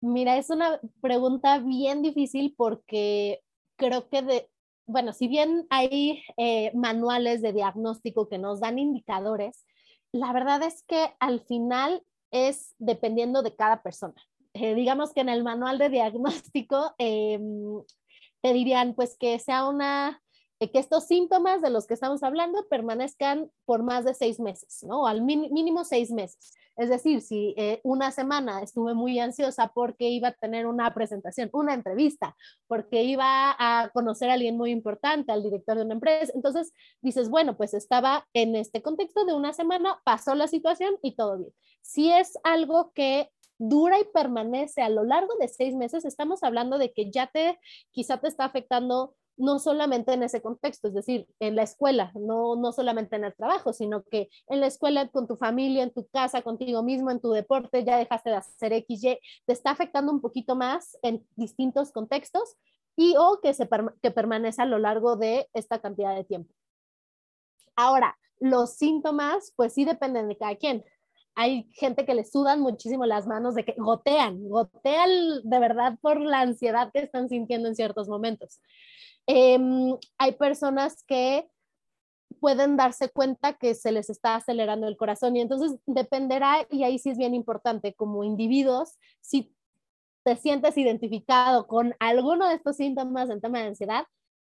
Mira, 0.01 0.39
es 0.39 0.51
una 0.51 0.81
pregunta 1.01 1.61
bien 1.61 2.03
difícil 2.03 2.53
porque 2.57 3.41
creo 3.77 4.09
que 4.09 4.23
de, 4.23 4.51
bueno, 4.87 5.13
si 5.13 5.29
bien 5.29 5.69
hay 5.71 6.25
eh, 6.37 6.73
manuales 6.75 7.43
de 7.43 7.53
diagnóstico 7.53 8.29
que 8.29 8.39
nos 8.39 8.59
dan 8.59 8.81
indicadores, 8.81 9.65
la 10.11 10.33
verdad 10.33 10.65
es 10.65 10.83
que 10.83 11.15
al 11.21 11.43
final 11.43 12.03
es 12.33 12.75
dependiendo 12.79 13.45
de 13.45 13.55
cada 13.55 13.85
persona. 13.85 14.21
Eh, 14.55 14.75
digamos 14.75 15.13
que 15.13 15.21
en 15.21 15.29
el 15.29 15.43
manual 15.43 15.79
de 15.79 15.89
diagnóstico 15.89 16.95
em, 16.99 17.83
te 18.43 18.53
dirían 18.53 18.95
pues 18.95 19.17
que 19.19 19.39
sea 19.39 19.69
una 19.69 20.21
eh, 20.63 20.71
que 20.71 20.79
estos 20.79 21.07
síntomas 21.07 21.61
de 21.61 21.71
los 21.71 21.87
que 21.87 21.95
estamos 21.95 22.23
hablando 22.23 22.69
permanezcan 22.69 23.51
por 23.65 23.83
más 23.83 24.05
de 24.05 24.15
seis 24.15 24.39
meses, 24.39 24.85
¿no? 24.85 25.09
Al 25.09 25.23
mínimo 25.23 25.85
seis 25.85 26.13
meses. 26.13 26.53
Es 26.77 26.89
decir, 26.89 27.21
si 27.21 27.55
eh, 27.59 27.81
una 27.83 28.13
semana 28.13 28.63
estuve 28.63 28.95
muy 28.95 29.19
ansiosa 29.19 29.73
porque 29.75 30.09
iba 30.09 30.29
a 30.29 30.33
tener 30.33 30.67
una 30.67 30.95
presentación, 30.95 31.51
una 31.53 31.75
entrevista, 31.75 32.37
porque 32.67 33.03
iba 33.03 33.57
a 33.59 33.91
conocer 33.93 34.31
a 34.31 34.35
alguien 34.35 34.57
muy 34.57 34.71
importante, 34.71 35.33
al 35.33 35.43
director 35.43 35.77
de 35.77 35.85
una 35.85 35.95
empresa, 35.95 36.33
entonces 36.35 36.73
dices, 37.01 37.29
bueno, 37.29 37.57
pues 37.57 37.75
estaba 37.75 38.27
en 38.33 38.55
este 38.55 38.83
contexto 38.83 39.25
de 39.25 39.35
una 39.35 39.53
semana, 39.53 40.01
pasó 40.05 40.35
la 40.37 40.47
situación 40.47 40.97
y 41.03 41.17
todo 41.17 41.39
bien. 41.39 41.53
Si 41.83 42.11
es 42.11 42.39
algo 42.45 42.93
que 42.95 43.31
dura 43.63 44.01
y 44.01 44.05
permanece 44.05 44.83
a 44.83 44.89
lo 44.89 45.05
largo 45.05 45.35
de 45.39 45.47
seis 45.47 45.75
meses, 45.75 46.05
estamos 46.05 46.43
hablando 46.43 46.79
de 46.79 46.93
que 46.93 47.11
ya 47.11 47.29
te, 47.29 47.59
quizá 47.93 48.19
te 48.19 48.27
está 48.27 48.45
afectando 48.45 49.15
no 49.37 49.59
solamente 49.61 50.13
en 50.13 50.23
ese 50.23 50.43
contexto, 50.43 50.89
es 50.89 50.95
decir, 50.95 51.27
en 51.41 51.57
la 51.57 51.63
escuela, 51.63 52.13
no, 52.15 52.57
no 52.57 52.73
solamente 52.73 53.17
en 53.17 53.25
el 53.25 53.35
trabajo, 53.35 53.73
sino 53.73 54.03
que 54.03 54.29
en 54.49 54.61
la 54.61 54.67
escuela, 54.67 55.09
con 55.09 55.27
tu 55.27 55.37
familia, 55.37 55.85
en 55.85 55.93
tu 55.93 56.07
casa, 56.09 56.43
contigo 56.43 56.83
mismo, 56.83 57.11
en 57.11 57.21
tu 57.21 57.31
deporte, 57.31 57.85
ya 57.85 57.97
dejaste 57.97 58.31
de 58.31 58.37
hacer 58.37 58.73
XY, 58.73 59.19
te 59.47 59.53
está 59.53 59.71
afectando 59.71 60.13
un 60.13 60.21
poquito 60.21 60.55
más 60.55 60.99
en 61.03 61.27
distintos 61.37 61.93
contextos 61.93 62.57
y 62.97 63.15
o 63.17 63.41
que, 63.41 63.55
se, 63.55 63.69
que 64.03 64.11
permanece 64.11 64.61
a 64.61 64.67
lo 64.67 64.79
largo 64.79 65.17
de 65.17 65.49
esta 65.55 65.81
cantidad 65.81 66.15
de 66.15 66.25
tiempo. 66.25 66.53
Ahora, 67.75 68.19
los 68.39 68.75
síntomas, 68.75 69.53
pues 69.57 69.73
sí 69.73 69.85
dependen 69.85 70.29
de 70.29 70.37
cada 70.37 70.57
quien. 70.57 70.85
Hay 71.35 71.69
gente 71.73 72.05
que 72.05 72.15
le 72.15 72.25
sudan 72.25 72.61
muchísimo 72.61 73.07
las 73.07 73.27
manos 73.27 73.55
de 73.55 73.65
que 73.65 73.75
gotean, 73.79 74.49
gotean 74.49 75.11
de 75.43 75.59
verdad 75.59 75.99
por 76.01 76.21
la 76.21 76.41
ansiedad 76.41 76.91
que 76.93 77.01
están 77.01 77.29
sintiendo 77.29 77.69
en 77.69 77.75
ciertos 77.75 78.09
momentos. 78.09 78.61
Em, 79.27 79.97
hay 80.19 80.33
personas 80.33 81.05
que 81.05 81.49
pueden 82.41 82.77
darse 82.77 83.09
cuenta 83.09 83.55
que 83.55 83.75
se 83.75 83.93
les 83.93 84.11
está 84.11 84.35
acelerando 84.35 84.89
el 84.89 84.97
corazón 84.97 85.37
y 85.37 85.41
entonces 85.41 85.79
dependerá, 85.87 86.67
y 86.71 86.83
ahí 86.85 86.99
sí 86.99 87.11
es 87.11 87.19
bien 87.19 87.35
importante, 87.35 87.95
como 87.95 88.25
individuos, 88.25 88.99
si 89.21 89.55
te 90.25 90.37
sientes 90.37 90.77
identificado 90.77 91.67
con 91.67 91.95
alguno 92.01 92.49
de 92.49 92.55
estos 92.55 92.77
síntomas 92.77 93.31
en 93.31 93.41
tema 93.41 93.61
de 93.61 93.69
ansiedad, 93.69 94.05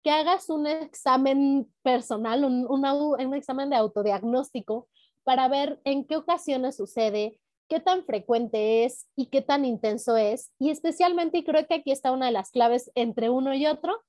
que 0.03 0.11
hagas 0.11 0.49
un 0.49 0.67
examen 0.67 1.71
personal, 1.83 2.43
un, 2.43 2.65
un 2.67 3.33
examen 3.35 3.69
de 3.69 3.75
autodiagnóstico 3.75 4.87
para 5.23 5.47
ver 5.47 5.79
en 5.83 6.05
qué 6.05 6.15
ocasiones 6.15 6.75
sucede, 6.75 7.39
qué 7.67 7.79
tan 7.79 8.03
frecuente 8.05 8.83
es 8.85 9.07
y 9.15 9.27
qué 9.27 9.41
tan 9.41 9.65
intenso 9.65 10.17
es. 10.17 10.51
Y 10.59 10.69
especialmente, 10.71 11.39
y 11.39 11.43
creo 11.43 11.65
que 11.67 11.75
aquí 11.75 11.91
está 11.91 12.11
una 12.11 12.27
de 12.27 12.31
las 12.31 12.51
claves 12.51 12.91
entre 12.95 13.29
uno 13.29 13.53
y 13.53 13.65
otro, 13.65 14.03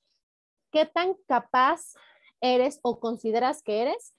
qué 0.73 0.87
tan 0.87 1.15
capaz 1.29 1.95
eres 2.41 2.81
o 2.83 2.99
consideras 2.99 3.63
que 3.63 3.83
eres 3.83 4.15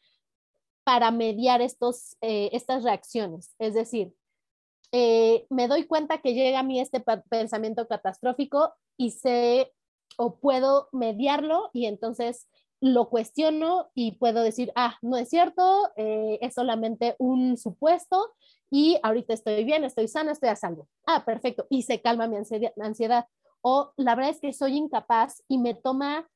para 0.84 1.12
mediar 1.12 1.62
estos, 1.62 2.16
eh, 2.22 2.50
estas 2.54 2.84
reacciones. 2.84 3.56
Es 3.60 3.74
decir, 3.74 4.14
eh, 4.92 5.46
me 5.50 5.68
doy 5.68 5.86
cuenta 5.86 6.20
que 6.20 6.34
llega 6.34 6.60
a 6.60 6.64
mí 6.64 6.80
este 6.80 7.04
pensamiento 7.30 7.88
catastrófico 7.88 8.74
y 8.96 9.12
sé 9.12 9.74
o 10.18 10.40
puedo 10.40 10.90
mediarlo 10.92 11.70
y 11.74 11.88
entonces 11.88 12.48
lo 12.84 13.08
cuestiono 13.08 13.92
y 13.96 14.18
puedo 14.18 14.44
decir, 14.44 14.74
ah, 14.76 14.98
no 15.02 15.16
es 15.16 15.30
cierto, 15.30 15.90
eh, 15.96 16.38
es 16.42 16.54
solamente 16.54 17.16
un 17.18 17.56
supuesto 17.56 18.34
y 18.70 19.00
ahorita 19.04 19.34
estoy 19.34 19.64
bien, 19.64 19.86
estoy 19.86 20.10
sana, 20.10 20.34
estoy 20.34 20.50
a 20.50 20.58
salvo. 20.58 20.90
Ah, 21.06 21.24
perfecto. 21.24 21.66
Y 21.70 21.84
se 21.84 22.02
calma 22.02 22.28
mi 22.28 22.36
ansiedad. 22.36 23.26
O 23.62 23.94
la 23.96 24.16
verdad 24.16 24.32
es 24.32 24.42
que 24.42 24.52
soy 24.52 24.76
incapaz 24.76 25.44
y 25.48 25.60
me 25.60 25.76
toma 25.76 26.28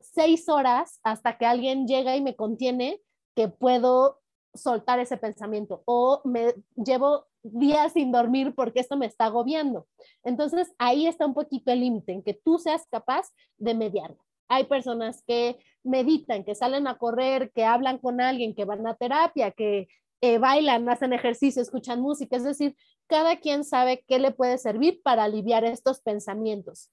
seis 0.00 0.48
horas 0.48 0.98
hasta 1.04 1.38
que 1.38 1.46
alguien 1.46 1.86
llega 1.86 2.16
y 2.16 2.22
me 2.22 2.34
contiene 2.34 3.00
que 3.36 3.46
puedo 3.46 4.20
soltar 4.52 4.98
ese 4.98 5.16
pensamiento 5.16 5.84
o 5.84 6.22
me 6.24 6.54
llevo 6.74 7.26
días 7.44 7.92
sin 7.92 8.10
dormir 8.10 8.52
porque 8.56 8.80
esto 8.80 8.96
me 8.96 9.06
está 9.06 9.26
agobiando. 9.26 9.86
Entonces 10.24 10.74
ahí 10.78 11.06
está 11.06 11.24
un 11.24 11.34
poquito 11.34 11.70
el 11.70 11.80
límite 11.80 12.10
en 12.10 12.24
que 12.24 12.34
tú 12.34 12.58
seas 12.58 12.84
capaz 12.90 13.28
de 13.58 13.74
mediarlo. 13.74 14.23
Hay 14.48 14.64
personas 14.64 15.22
que 15.26 15.58
meditan, 15.82 16.44
que 16.44 16.54
salen 16.54 16.86
a 16.86 16.98
correr, 16.98 17.50
que 17.52 17.64
hablan 17.64 17.98
con 17.98 18.20
alguien, 18.20 18.54
que 18.54 18.64
van 18.64 18.86
a 18.86 18.94
terapia, 18.94 19.50
que 19.50 19.88
eh, 20.20 20.38
bailan, 20.38 20.88
hacen 20.88 21.12
ejercicio, 21.12 21.62
escuchan 21.62 22.00
música. 22.00 22.36
Es 22.36 22.44
decir, 22.44 22.76
cada 23.06 23.40
quien 23.40 23.64
sabe 23.64 24.04
qué 24.06 24.18
le 24.18 24.30
puede 24.30 24.58
servir 24.58 25.00
para 25.02 25.24
aliviar 25.24 25.64
estos 25.64 26.00
pensamientos. 26.00 26.90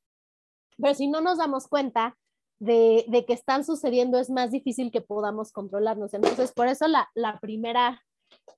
Pero 0.77 0.93
si 0.93 1.07
no 1.07 1.21
nos 1.21 1.37
damos 1.37 1.67
cuenta, 1.67 2.17
de, 2.61 3.25
que 3.25 3.33
están 3.33 3.65
sucediendo 3.65 4.19
es 4.19 4.29
más 4.29 4.51
difícil 4.51 4.91
que 4.91 5.01
podamos 5.01 5.51
controlarnos. 5.51 6.13
Entonces, 6.13 6.51
por 6.51 6.67
eso 6.67 6.85
la, 6.87 7.39
primera 7.41 8.03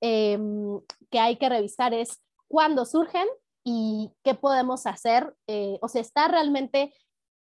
em, 0.02 0.82
que 1.10 1.20
hay 1.20 1.38
que 1.38 1.48
revisar 1.48 1.94
es 1.94 2.22
cuándo 2.50 2.86
surgen 2.86 3.26
y 3.64 4.12
qué 4.24 4.36
podemos 4.36 4.86
hacer, 4.88 5.34
eh, 5.48 5.80
o 5.82 5.88
sea, 5.88 6.02
está 6.02 6.28
realmente, 6.28 6.94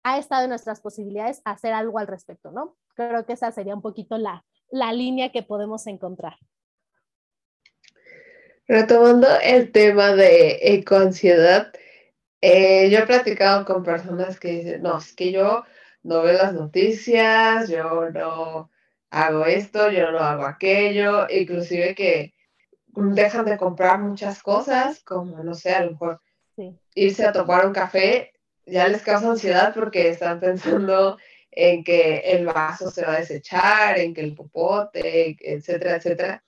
ha 0.04 0.18
estado 0.18 0.44
en 0.44 0.50
nuestras 0.50 0.80
posibilidades 0.80 1.40
hacer 1.44 1.72
algo 1.72 1.98
al 1.98 2.06
respecto, 2.06 2.52
¿no? 2.52 2.76
Creo 2.94 3.26
que 3.26 3.32
esa 3.32 3.50
sería 3.50 3.74
un 3.74 3.82
poquito 3.82 4.16
la, 4.18 4.44
la 4.70 4.92
línea 4.92 5.32
que 5.32 5.42
podemos 5.42 5.86
encontrar. 5.86 6.36
Retomando 8.68 9.26
el 9.42 9.72
tema 9.72 10.14
de 10.14 10.58
ecoansiedad, 10.60 11.72
eh, 12.40 12.90
yo 12.90 12.98
he 12.98 13.06
platicado 13.06 13.64
con 13.64 13.82
personas 13.82 14.38
que 14.38 14.48
dicen, 14.48 14.82
no, 14.82 14.98
es 14.98 15.14
que 15.14 15.32
yo 15.32 15.64
no 16.02 16.22
veo 16.22 16.34
las 16.34 16.52
noticias, 16.52 17.68
yo 17.70 18.10
no 18.10 18.70
hago 19.10 19.46
esto, 19.46 19.90
yo 19.90 20.10
no 20.10 20.18
hago 20.18 20.44
aquello, 20.44 21.26
inclusive 21.30 21.94
que 21.94 22.34
dejan 22.86 23.46
de 23.46 23.56
comprar 23.56 24.00
muchas 24.00 24.42
cosas, 24.42 25.02
como 25.02 25.42
no 25.42 25.54
sé, 25.54 25.74
a 25.74 25.84
lo 25.84 25.92
mejor 25.92 26.20
irse 26.94 27.24
a 27.24 27.32
tomar 27.32 27.66
un 27.66 27.72
café, 27.72 28.33
ya 28.66 28.88
les 28.88 29.02
causa 29.02 29.30
ansiedad 29.30 29.74
porque 29.74 30.08
están 30.08 30.40
pensando 30.40 31.18
en 31.50 31.84
que 31.84 32.18
el 32.18 32.46
vaso 32.46 32.90
se 32.90 33.04
va 33.04 33.14
a 33.14 33.20
desechar, 33.20 33.98
en 33.98 34.14
que 34.14 34.22
el 34.22 34.34
popote, 34.34 35.36
etcétera, 35.40 35.96
etcétera. 35.96 36.44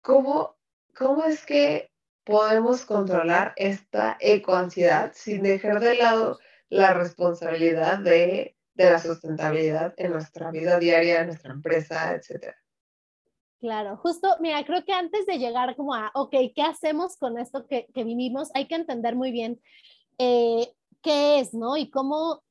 ¿Cómo, 0.00 0.56
cómo 0.94 1.24
es 1.24 1.44
que 1.46 1.90
podemos 2.24 2.84
controlar 2.84 3.54
esta 3.56 4.18
ecoansiedad 4.20 5.12
sin 5.14 5.42
dejar 5.42 5.80
de 5.80 5.96
lado 5.96 6.38
la 6.68 6.92
responsabilidad 6.92 7.98
de, 7.98 8.54
la 8.74 8.98
sustentabilidad 8.98 9.94
en 9.96 10.12
nuestra 10.12 10.50
vida 10.50 10.78
diaria, 10.78 11.20
en 11.20 11.28
nuestra 11.28 11.52
empresa, 11.52 12.14
etcétera. 12.14 12.56
Claro, 13.60 13.96
justo, 13.96 14.36
mira, 14.40 14.62
creo 14.64 14.84
que 14.84 14.92
antes 14.92 15.26
de 15.26 15.38
llegar 15.38 15.74
como 15.74 15.94
a, 15.94 16.12
ok, 16.14 16.30
¿qué 16.54 16.62
hacemos 16.62 17.16
con 17.16 17.38
esto 17.38 17.66
que, 17.66 17.88
que 17.92 18.04
vivimos? 18.04 18.50
Hay 18.54 18.68
que 18.68 18.76
entender 18.76 19.16
muy 19.16 19.32
bien 19.32 19.60
eh, 20.18 20.68
qué 21.02 21.40
es, 21.40 21.54
¿no? 21.54 21.76
Y 21.76 21.90
cómo, 21.90 22.42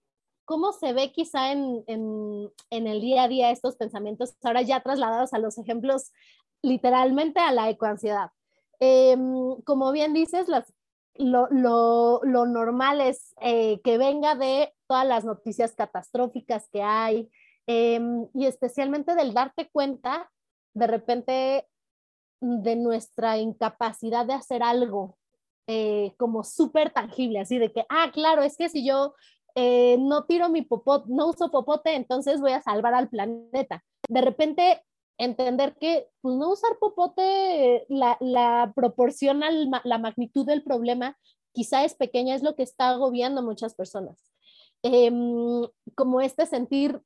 cómo 0.45 0.71
se 0.73 0.93
ve 0.93 1.11
quizá 1.11 1.51
en, 1.51 1.83
en, 1.87 2.87
el 2.87 3.01
día 3.01 3.23
a 3.23 3.27
día 3.27 3.51
estos 3.51 3.75
pensamientos, 3.75 4.35
ahora 4.43 4.61
ya 4.61 4.81
trasladados 4.81 5.33
a 5.33 5.39
los 5.39 5.57
ejemplos 5.57 6.11
literalmente 6.61 7.39
a 7.39 7.51
la 7.51 7.69
ecoansiedad. 7.69 8.31
Em, 8.79 9.61
como 9.63 9.91
bien 9.91 10.13
dices, 10.13 10.47
las, 10.47 10.73
lo, 11.15 11.47
lo, 11.51 12.45
normal 12.45 13.01
es 13.01 13.33
eh, 13.41 13.81
que 13.83 13.97
venga 13.97 14.35
de 14.35 14.73
todas 14.87 15.05
las 15.05 15.25
noticias 15.25 15.75
catastróficas 15.75 16.69
que 16.69 16.83
hay 16.83 17.29
em, 17.65 18.27
y 18.33 18.45
especialmente 18.45 19.15
del 19.15 19.33
darte 19.33 19.69
cuenta 19.69 20.31
de 20.73 20.87
repente 20.87 21.67
de 22.39 22.75
nuestra 22.75 23.37
incapacidad 23.37 24.25
de 24.25 24.33
hacer 24.33 24.61
algo 24.61 25.16
eh, 25.67 26.13
como 26.17 26.43
súper 26.43 26.91
tangible, 26.91 27.39
así 27.39 27.57
de 27.57 27.71
que, 27.71 27.85
ah, 27.89 28.09
claro, 28.13 28.41
es 28.41 28.57
que 28.57 28.69
si 28.69 28.85
yo 28.87 29.13
eh, 29.55 29.97
no 29.99 30.25
tiro 30.25 30.49
mi 30.49 30.61
popote, 30.61 31.05
no 31.09 31.27
uso 31.27 31.51
popote, 31.51 31.95
entonces 31.95 32.39
voy 32.39 32.51
a 32.51 32.61
salvar 32.61 32.93
al 32.93 33.09
planeta. 33.09 33.83
De 34.07 34.21
repente 34.21 34.81
entender 35.17 35.75
que 35.79 36.07
pues, 36.21 36.35
no 36.35 36.51
usar 36.51 36.77
popote, 36.79 37.85
la, 37.89 38.17
la 38.19 38.71
proporción 38.75 39.43
a 39.43 39.49
la 39.51 39.97
magnitud 39.97 40.45
del 40.45 40.63
problema 40.63 41.17
quizá 41.53 41.83
es 41.83 41.95
pequeña, 41.95 42.35
es 42.35 42.43
lo 42.43 42.55
que 42.55 42.63
está 42.63 42.89
agobiando 42.89 43.41
a 43.41 43.43
muchas 43.43 43.73
personas. 43.73 44.31
Em, 44.83 45.63
como 45.95 46.21
este 46.21 46.45
sentir 46.45 47.01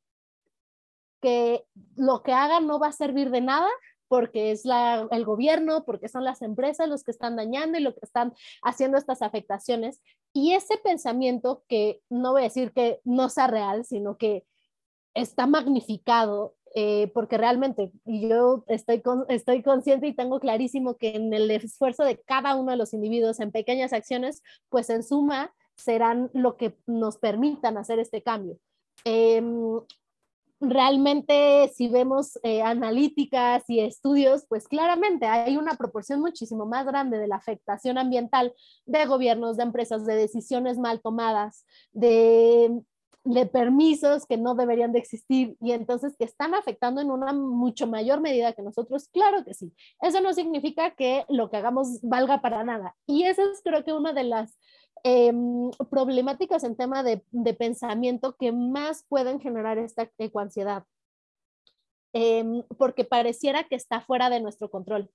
que 1.21 1.65
lo 1.95 2.21
que 2.21 2.33
haga 2.33 2.59
no 2.59 2.77
va 2.77 2.87
a 2.87 2.91
servir 2.91 3.29
de 3.31 3.39
nada 3.39 3.69
porque 4.11 4.51
es 4.51 4.65
la, 4.65 5.07
el 5.09 5.23
gobierno, 5.23 5.85
porque 5.85 6.09
son 6.09 6.25
las 6.25 6.41
empresas 6.41 6.89
los 6.89 7.05
que 7.05 7.11
están 7.11 7.37
dañando 7.37 7.79
y 7.79 7.81
lo 7.81 7.93
que 7.93 8.01
están 8.03 8.33
haciendo 8.61 8.97
estas 8.97 9.21
afectaciones. 9.21 10.01
Y 10.33 10.51
ese 10.51 10.77
pensamiento 10.77 11.63
que 11.69 12.01
no 12.09 12.33
voy 12.33 12.41
a 12.41 12.43
decir 12.43 12.73
que 12.73 12.99
no 13.05 13.29
sea 13.29 13.47
real, 13.47 13.85
sino 13.85 14.17
que 14.17 14.43
está 15.13 15.47
magnificado, 15.47 16.55
eh, 16.75 17.09
porque 17.13 17.37
realmente 17.37 17.93
yo 18.03 18.65
estoy, 18.67 19.01
estoy 19.29 19.63
consciente 19.63 20.07
y 20.07 20.13
tengo 20.13 20.41
clarísimo 20.41 20.97
que 20.97 21.15
en 21.15 21.33
el 21.33 21.49
esfuerzo 21.49 22.03
de 22.03 22.17
cada 22.17 22.57
uno 22.57 22.71
de 22.71 22.77
los 22.77 22.93
individuos 22.93 23.39
en 23.39 23.53
pequeñas 23.53 23.93
acciones, 23.93 24.43
pues 24.67 24.89
en 24.89 25.03
suma 25.03 25.53
serán 25.77 26.29
lo 26.33 26.57
que 26.57 26.77
nos 26.85 27.17
permitan 27.17 27.77
hacer 27.77 27.97
este 27.99 28.21
cambio. 28.21 28.57
Em, 29.05 29.79
realmente 30.61 31.71
si 31.75 31.87
vemos 31.89 32.39
eh, 32.43 32.61
analíticas 32.61 33.63
y 33.67 33.79
estudios, 33.79 34.45
pues 34.47 34.67
claramente 34.67 35.25
hay 35.25 35.57
una 35.57 35.73
proporción 35.73 36.21
muchísimo 36.21 36.65
más 36.65 36.85
grande 36.85 37.17
de 37.17 37.27
la 37.27 37.35
afectación 37.35 37.97
ambiental 37.97 38.53
de 38.85 39.05
gobiernos, 39.05 39.57
de 39.57 39.63
empresas, 39.63 40.05
de 40.05 40.15
decisiones 40.15 40.77
mal 40.77 41.01
tomadas, 41.01 41.65
de, 41.91 42.83
de 43.23 43.45
permisos 43.47 44.25
que 44.25 44.37
no 44.37 44.55
deberían 44.55 44.93
de 44.93 44.99
existir 44.99 45.55
y 45.59 45.71
entonces 45.71 46.15
que 46.17 46.25
están 46.25 46.53
afectando 46.53 47.01
en 47.01 47.11
una 47.11 47.33
mucho 47.33 47.87
mayor 47.87 48.21
medida 48.21 48.53
que 48.53 48.61
nosotros, 48.61 49.09
claro 49.09 49.43
que 49.43 49.55
sí. 49.55 49.73
Eso 50.01 50.21
no 50.21 50.33
significa 50.33 50.91
que 50.91 51.25
lo 51.27 51.49
que 51.49 51.57
hagamos 51.57 52.01
valga 52.01 52.41
para 52.41 52.63
nada. 52.63 52.95
Y 53.07 53.23
eso 53.23 53.41
es 53.51 53.61
creo 53.63 53.83
que 53.83 53.93
una 53.93 54.13
de 54.13 54.23
las 54.23 54.57
Em, 55.03 55.71
problemáticas 55.89 56.63
en 56.63 56.75
tema 56.75 57.01
de, 57.03 57.23
pensamiento 57.57 58.35
que 58.37 58.51
más 58.51 59.03
pueden 59.09 59.39
generar 59.39 59.79
esta 59.79 60.11
ecoansiedad, 60.19 60.83
em, 62.13 62.61
porque 62.77 63.03
pareciera 63.03 63.63
que 63.63 63.75
está 63.75 64.01
fuera 64.01 64.29
de 64.29 64.41
nuestro 64.41 64.69
control, 64.69 65.09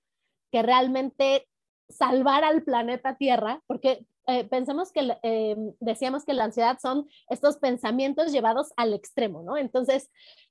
que 0.51 0.63
realmente 0.63 1.47
salvar 1.89 2.43
al 2.43 2.65
planeta 2.65 3.17
Tierra, 3.17 3.63
porque 3.69 4.07
eh, 4.27 4.45
pensemos 4.45 4.91
que 4.91 5.17
em, 5.23 5.73
decíamos 5.79 6.25
que 6.25 6.35
la 6.35 6.45
ansiedad 6.45 6.79
son 6.83 7.09
estos 7.29 7.59
pensamientos 7.59 8.33
llevados 8.33 8.73
al 8.77 8.93
extremo, 8.93 9.43
¿no? 9.43 9.57
Entonces, 9.57 10.11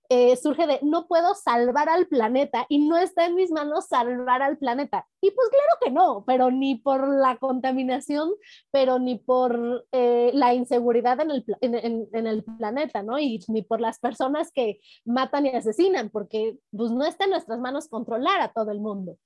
eh, 0.10 0.36
surge 0.36 0.68
de 0.68 0.80
no 0.82 1.08
puedo 1.08 1.34
salvar 1.36 1.90
al 1.90 2.08
planeta 2.08 2.66
y 2.70 2.88
no 2.88 2.98
está 2.98 3.26
en 3.26 3.36
mis 3.36 3.52
manos 3.52 3.88
salvar 3.88 4.42
al 4.42 4.58
planeta. 4.58 5.08
Y 5.22 5.32
pues 5.32 5.50
claro 5.50 5.78
que 5.82 5.92
no, 5.92 6.24
pero 6.26 6.52
ni 6.52 6.76
por 6.76 7.08
la 7.08 7.38
contaminación, 7.38 8.32
pero 8.72 9.00
ni 9.00 9.18
por 9.18 9.88
eh, 9.92 10.32
la 10.34 10.54
inseguridad 10.54 11.20
en 11.20 11.32
el, 11.32 11.46
en, 11.62 12.28
el, 12.28 12.44
planeta, 12.44 13.04
¿no? 13.04 13.20
Y 13.20 13.40
ni 13.48 13.62
por 13.62 13.82
las 13.82 14.00
personas 14.00 14.52
que 14.52 14.80
matan 15.04 15.46
y 15.46 15.50
asesinan, 15.50 16.10
porque 16.10 16.58
pues 16.72 16.92
no 16.92 17.06
está 17.06 17.26
en 17.26 17.32
nuestras 17.32 17.60
manos 17.60 17.88
controlar 17.88 18.42
a 18.42 18.52
todo 18.52 18.72
el 18.72 18.80
mundo. 18.80 19.18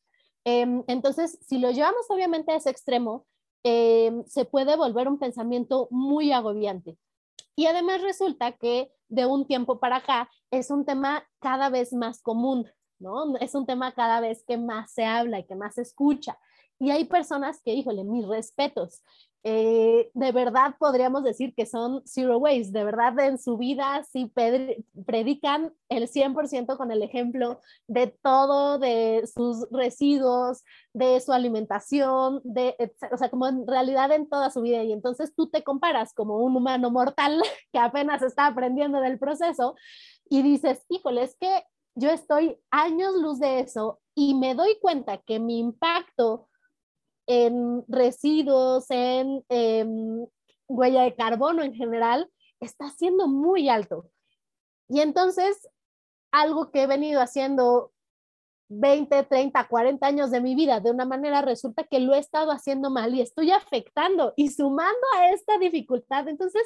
Em, 0.46 0.84
entonces, 0.88 1.38
si 1.42 1.60
lo 1.60 1.72
llevamos 1.72 2.06
obviamente 2.10 2.52
a 2.52 2.56
ese 2.56 2.70
extremo, 2.70 3.26
em, 3.64 4.24
se 4.26 4.46
puede 4.46 4.76
volver 4.76 5.08
un 5.08 5.20
pensamiento 5.20 5.88
muy 5.92 6.32
agobiante. 6.32 6.98
Y 7.56 7.66
además 7.66 8.02
resulta 8.02 8.54
que 8.54 8.90
de 9.10 9.26
un 9.26 9.46
tiempo 9.46 9.80
para 9.80 9.98
acá 9.98 10.30
es 10.52 10.72
un 10.72 10.86
tema 10.86 11.24
cada 11.40 11.70
vez 11.70 11.94
más 11.94 12.22
común, 12.22 12.68
¿no? 13.00 13.36
Es 13.38 13.56
un 13.56 13.66
tema 13.66 13.92
cada 13.94 14.22
vez 14.22 14.44
que 14.48 14.58
más 14.58 14.92
se 14.92 15.06
habla 15.06 15.40
y 15.40 15.46
que 15.46 15.56
más 15.56 15.76
se 15.76 15.82
escucha. 15.82 16.38
Y 16.80 16.92
hay 16.92 17.06
personas 17.06 17.62
que, 17.62 17.74
híjole, 17.74 18.04
mis 18.04 18.26
respetos, 18.28 19.04
eh, 19.44 20.12
de 20.14 20.32
verdad 20.34 20.76
podríamos 20.78 21.24
decir 21.24 21.54
que 21.56 21.66
son 21.66 22.02
zero 22.06 22.40
waste, 22.40 22.72
de 22.72 22.84
verdad 22.84 23.18
en 23.20 23.38
su 23.38 23.58
vida 23.58 24.04
sí 24.04 24.30
predican 25.06 25.74
el 25.88 26.10
100% 26.10 26.76
con 26.76 26.92
el 26.92 27.02
ejemplo 27.04 27.62
de 27.88 28.08
todo, 28.08 28.80
de 28.80 29.30
sus 29.34 29.66
residuos, 29.72 30.66
de 30.94 31.22
su 31.22 31.32
alimentación, 31.32 32.42
de, 32.44 32.76
o 33.12 33.18
sea, 33.18 33.30
como 33.30 33.48
en 33.48 33.66
realidad 33.66 34.12
en 34.12 34.28
toda 34.28 34.52
su 34.52 34.62
vida. 34.62 34.84
Y 34.84 34.92
entonces 34.92 35.34
tú 35.34 35.50
te 35.50 35.64
comparas 35.64 36.14
como 36.14 36.40
un 36.40 36.58
humano 36.58 36.92
mortal 36.92 37.42
que 37.72 37.80
apenas 37.80 38.22
está 38.22 38.46
aprendiendo 38.46 39.00
del 39.00 39.20
proceso 39.20 39.76
y 40.30 40.42
dices, 40.42 40.86
híjole, 40.90 41.24
es 41.24 41.38
que 41.40 41.64
yo 41.96 42.10
estoy 42.10 42.58
años 42.72 43.14
luz 43.16 43.40
de 43.40 43.62
eso 43.62 44.00
y 44.16 44.34
me 44.34 44.54
doy 44.54 44.78
cuenta 44.82 45.18
que 45.18 45.40
mi 45.40 45.60
impacto 45.60 46.49
en 47.30 47.86
residuos, 47.88 48.90
en 48.90 49.46
em, 49.50 50.26
huella 50.68 51.04
de 51.04 51.16
carbono 51.16 51.62
en 51.62 51.76
general, 51.76 52.28
está 52.60 52.90
siendo 52.90 53.28
muy 53.28 53.70
alto. 53.70 54.10
Y 54.90 55.02
entonces, 55.02 55.70
algo 56.32 56.72
que 56.72 56.82
he 56.82 56.88
venido 56.88 57.22
haciendo 57.22 57.94
20, 58.70 59.24
30, 59.26 59.68
40 59.68 60.08
años 60.08 60.32
de 60.32 60.42
mi 60.42 60.56
vida 60.56 60.80
de 60.80 60.90
una 60.90 61.06
manera, 61.06 61.44
resulta 61.44 61.84
que 61.84 62.00
lo 62.00 62.16
he 62.16 62.20
estado 62.20 62.52
haciendo 62.52 62.90
mal 62.90 63.14
y 63.14 63.22
estoy 63.22 63.52
afectando 63.52 64.34
y 64.36 64.50
sumando 64.50 65.08
a 65.18 65.30
esta 65.30 65.60
dificultad. 65.60 66.28
Entonces, 66.28 66.64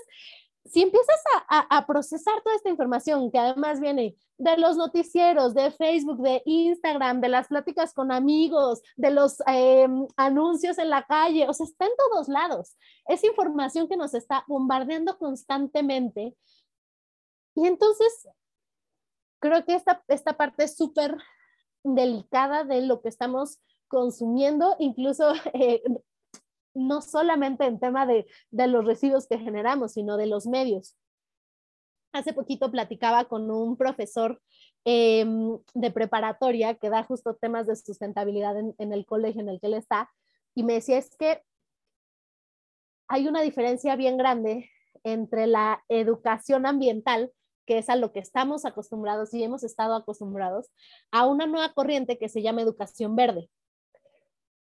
si 0.65 0.81
empiezas 0.81 1.19
a, 1.49 1.85
procesar 1.85 2.41
toda 2.41 2.55
esta 2.55 2.69
información, 2.69 3.29
que 3.31 3.37
además 3.37 3.79
viene 3.79 4.15
de 4.37 4.57
los 4.57 4.77
noticieros, 4.77 5.53
de 5.53 5.71
Facebook, 5.71 6.21
de 6.21 6.41
Instagram, 6.45 7.19
de 7.19 7.29
las 7.29 7.47
pláticas 7.47 7.93
con 7.93 8.11
amigos, 8.11 8.81
de 8.95 9.11
los 9.11 9.37
em, 9.45 10.07
anuncios 10.15 10.77
en 10.77 10.89
la 10.89 11.03
calle, 11.03 11.47
o 11.49 11.53
sea, 11.53 11.65
está 11.65 11.85
en 11.85 11.91
todos 11.97 12.29
lados. 12.29 12.77
Es 13.07 13.23
información 13.23 13.89
que 13.89 13.97
nos 13.97 14.13
está 14.13 14.45
bombardeando 14.47 15.17
constantemente. 15.17 16.35
Y 17.55 17.67
entonces, 17.67 18.27
creo 19.39 19.65
que 19.65 19.75
esta, 19.75 20.03
esta 20.07 20.37
parte 20.37 20.63
es 20.63 20.77
súper 20.77 21.17
delicada 21.83 22.63
de 22.63 22.81
lo 22.81 23.01
que 23.01 23.09
estamos 23.09 23.59
consumiendo, 23.89 24.75
incluso 24.79 25.33
eh, 25.53 25.83
no 26.73 27.01
solamente 27.01 27.65
en 27.65 27.79
tema 27.79 28.05
de, 28.05 28.25
los 28.51 28.85
residuos 28.85 29.27
que 29.27 29.39
generamos, 29.39 29.93
sino 29.93 30.17
de 30.17 30.27
los 30.27 30.47
medios. 30.47 30.95
Hace 32.13 32.33
poquito 32.33 32.71
platicaba 32.71 33.25
con 33.25 33.49
un 33.49 33.75
profesor 33.75 34.41
em, 34.85 35.57
de 35.73 35.91
preparatoria 35.91 36.75
que 36.75 36.89
da 36.89 37.03
justo 37.03 37.35
temas 37.35 37.67
de 37.67 37.75
sustentabilidad 37.75 38.57
en, 38.57 38.75
en 38.77 38.93
el 38.93 39.05
colegio 39.05 39.41
en 39.41 39.49
el 39.49 39.59
que 39.59 39.67
él 39.67 39.73
está, 39.73 40.11
y 40.55 40.63
me 40.63 40.73
decía 40.73 40.97
es 40.97 41.15
que 41.17 41.41
hay 43.07 43.27
una 43.27 43.41
diferencia 43.41 43.95
bien 43.95 44.17
grande 44.17 44.69
entre 45.03 45.47
la 45.47 45.83
educación 45.89 46.65
ambiental, 46.65 47.31
que 47.65 47.77
es 47.77 47.89
a 47.89 47.95
lo 47.95 48.11
que 48.11 48.19
estamos 48.19 48.65
acostumbrados 48.65 49.33
y 49.33 49.43
hemos 49.43 49.63
estado 49.63 49.95
acostumbrados, 49.95 50.71
a 51.11 51.25
una 51.27 51.45
nueva 51.45 51.73
corriente 51.73 52.17
que 52.17 52.29
se 52.29 52.41
llama 52.41 52.61
educación 52.61 53.15
verde. 53.15 53.49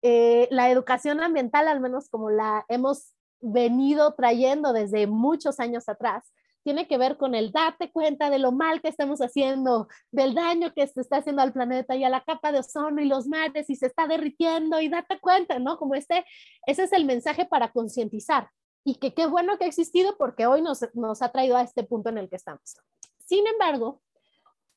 Eh, 0.03 0.49
la 0.51 0.71
educación 0.71 1.21
ambiental, 1.21 1.69
al 1.69 1.81
menos 1.81 2.09
como 2.09 2.31
la 2.31 2.65
hemos 2.69 3.15
venido 3.41 4.15
trayendo 4.15 4.73
desde 4.73 5.07
muchos 5.07 5.61
años 5.61 5.89
atrás, 5.89 6.33
tiene 6.65 6.87
que 6.87 6.99
ver 6.99 7.17
con 7.17 7.35
el 7.35 7.51
date 7.51 7.91
cuenta 7.91 8.31
de 8.31 8.39
lo 8.39 8.53
mal 8.53 8.83
que 8.83 8.89
estamos 8.89 9.21
haciendo, 9.21 9.89
del 10.11 10.35
daño 10.35 10.75
que 10.75 10.87
se 10.87 11.01
está 11.01 11.19
haciendo 11.19 11.41
al 11.41 11.53
planeta 11.53 11.97
y 11.97 12.05
a 12.05 12.11
la 12.11 12.23
capa 12.25 12.53
de 12.53 12.59
ozono 12.59 13.01
y 13.01 13.07
los 13.07 13.27
mares 13.27 13.71
y 13.71 13.77
se 13.77 13.87
está 13.87 14.07
derritiendo 14.07 14.81
y 14.81 14.89
date 14.89 15.19
cuenta, 15.19 15.59
¿no? 15.59 15.79
Como 15.79 15.95
este, 15.95 16.25
ese 16.67 16.85
es 16.85 16.93
el 16.93 17.07
mensaje 17.07 17.47
para 17.47 17.73
concientizar 17.73 18.51
y 18.85 18.97
que 18.97 19.15
qué 19.15 19.27
bueno 19.27 19.57
que 19.57 19.65
ha 19.65 19.69
existido 19.69 20.17
porque 20.19 20.47
hoy 20.47 20.61
nos, 20.61 20.81
nos 20.95 21.23
ha 21.23 21.31
traído 21.31 21.57
a 21.57 21.63
este 21.63 21.85
punto 21.85 22.11
en 22.11 22.19
el 22.19 22.29
que 22.29 22.37
estamos. 22.37 22.77
Sin 23.25 23.47
embargo, 23.47 24.03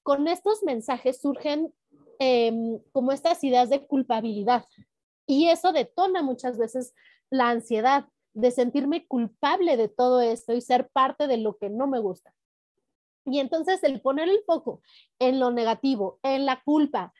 con 0.03 0.27
estos 0.27 0.63
mensajes 0.63 1.21
surgen 1.21 1.73
em, 2.19 2.79
como 2.91 3.11
estas 3.11 3.43
ideas 3.43 3.69
de 3.69 3.85
culpabilidad, 3.85 4.65
y 5.31 5.47
eso 5.47 5.71
detona 5.71 6.21
muchas 6.21 6.57
veces 6.57 6.93
la 7.29 7.49
ansiedad 7.51 8.05
de 8.33 8.51
sentirme 8.51 9.07
culpable 9.07 9.77
de 9.77 9.87
todo 9.87 10.19
esto 10.19 10.51
y 10.51 10.59
ser 10.59 10.89
parte 10.89 11.27
de 11.27 11.37
lo 11.37 11.55
que 11.57 11.69
no 11.69 11.87
me 11.87 11.99
gusta. 11.99 12.33
Y 13.23 13.39
entonces 13.39 13.81
el 13.85 14.01
poner 14.01 14.27
el 14.27 14.43
foco 14.45 14.81
en 15.19 15.39
lo 15.39 15.49
negativo, 15.51 16.19
en 16.21 16.45
la 16.45 16.61
culpa, 16.65 17.13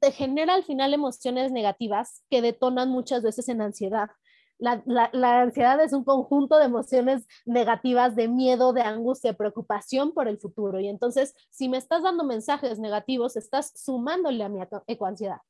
te 0.00 0.12
genera 0.12 0.52
al 0.52 0.64
final 0.64 0.92
emociones 0.92 1.50
negativas 1.50 2.22
que 2.28 2.42
detonan 2.42 2.90
muchas 2.90 3.22
veces 3.22 3.48
en 3.48 3.62
ansiedad. 3.62 4.10
La, 4.58 4.82
la, 4.84 5.40
ansiedad 5.40 5.80
es 5.80 5.94
un 5.94 6.04
conjunto 6.04 6.58
de 6.58 6.66
emociones 6.66 7.26
negativas, 7.46 8.16
de 8.16 8.28
miedo, 8.28 8.74
de 8.74 8.82
angustia, 8.82 9.32
preocupación 9.32 10.12
por 10.12 10.28
el 10.28 10.38
futuro. 10.38 10.78
Y 10.78 10.88
entonces, 10.88 11.34
si 11.48 11.70
me 11.70 11.78
estás 11.78 12.02
dando 12.02 12.22
mensajes 12.22 12.78
negativos, 12.78 13.36
estás 13.36 13.72
sumándole 13.74 14.44
a 14.44 14.50
mi 14.50 14.60
ecoansiedad. 14.86 15.40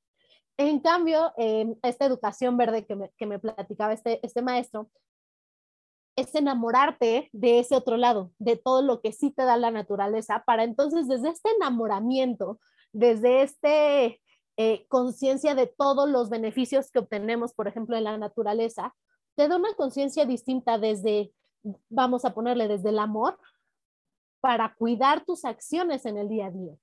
En 0.56 0.80
cambio, 0.80 1.32
esta 1.82 2.04
educación 2.04 2.56
verde 2.56 2.86
que 2.86 2.94
me, 2.94 3.10
que 3.16 3.26
me 3.26 3.38
platicaba 3.38 3.92
este, 3.92 4.24
este 4.24 4.42
maestro, 4.42 4.88
es 6.16 6.34
enamorarte 6.34 7.28
de 7.32 7.58
ese 7.58 7.74
otro 7.74 7.96
lado, 7.96 8.30
de 8.38 8.56
todo 8.56 8.82
lo 8.82 9.00
que 9.00 9.12
sí 9.12 9.30
te 9.30 9.42
da 9.42 9.56
la 9.56 9.70
naturaleza, 9.70 10.44
para 10.46 10.62
entonces 10.64 11.08
desde 11.08 11.30
este 11.30 11.50
enamoramiento, 11.50 12.60
desde 12.92 13.42
este 13.42 14.22
eh, 14.56 14.86
conciencia 14.86 15.56
de 15.56 15.66
todos 15.66 16.08
los 16.08 16.30
beneficios 16.30 16.90
que 16.92 17.00
obtenemos, 17.00 17.52
por 17.52 17.66
ejemplo, 17.66 17.96
en 17.96 18.04
la 18.04 18.16
naturaleza, 18.16 18.94
te 19.34 19.48
da 19.48 19.56
una 19.56 19.74
conciencia 19.74 20.24
distinta 20.26 20.78
desde, 20.78 21.32
vamos 21.88 22.24
a 22.24 22.34
ponerle 22.34 22.68
desde 22.68 22.90
el 22.90 23.00
amor, 23.00 23.36
para 24.40 24.74
cuidar 24.74 25.24
tus 25.24 25.44
acciones 25.44 26.04
en 26.04 26.18
el 26.18 26.28
día 26.28 26.46
a 26.46 26.50
día. 26.50 26.74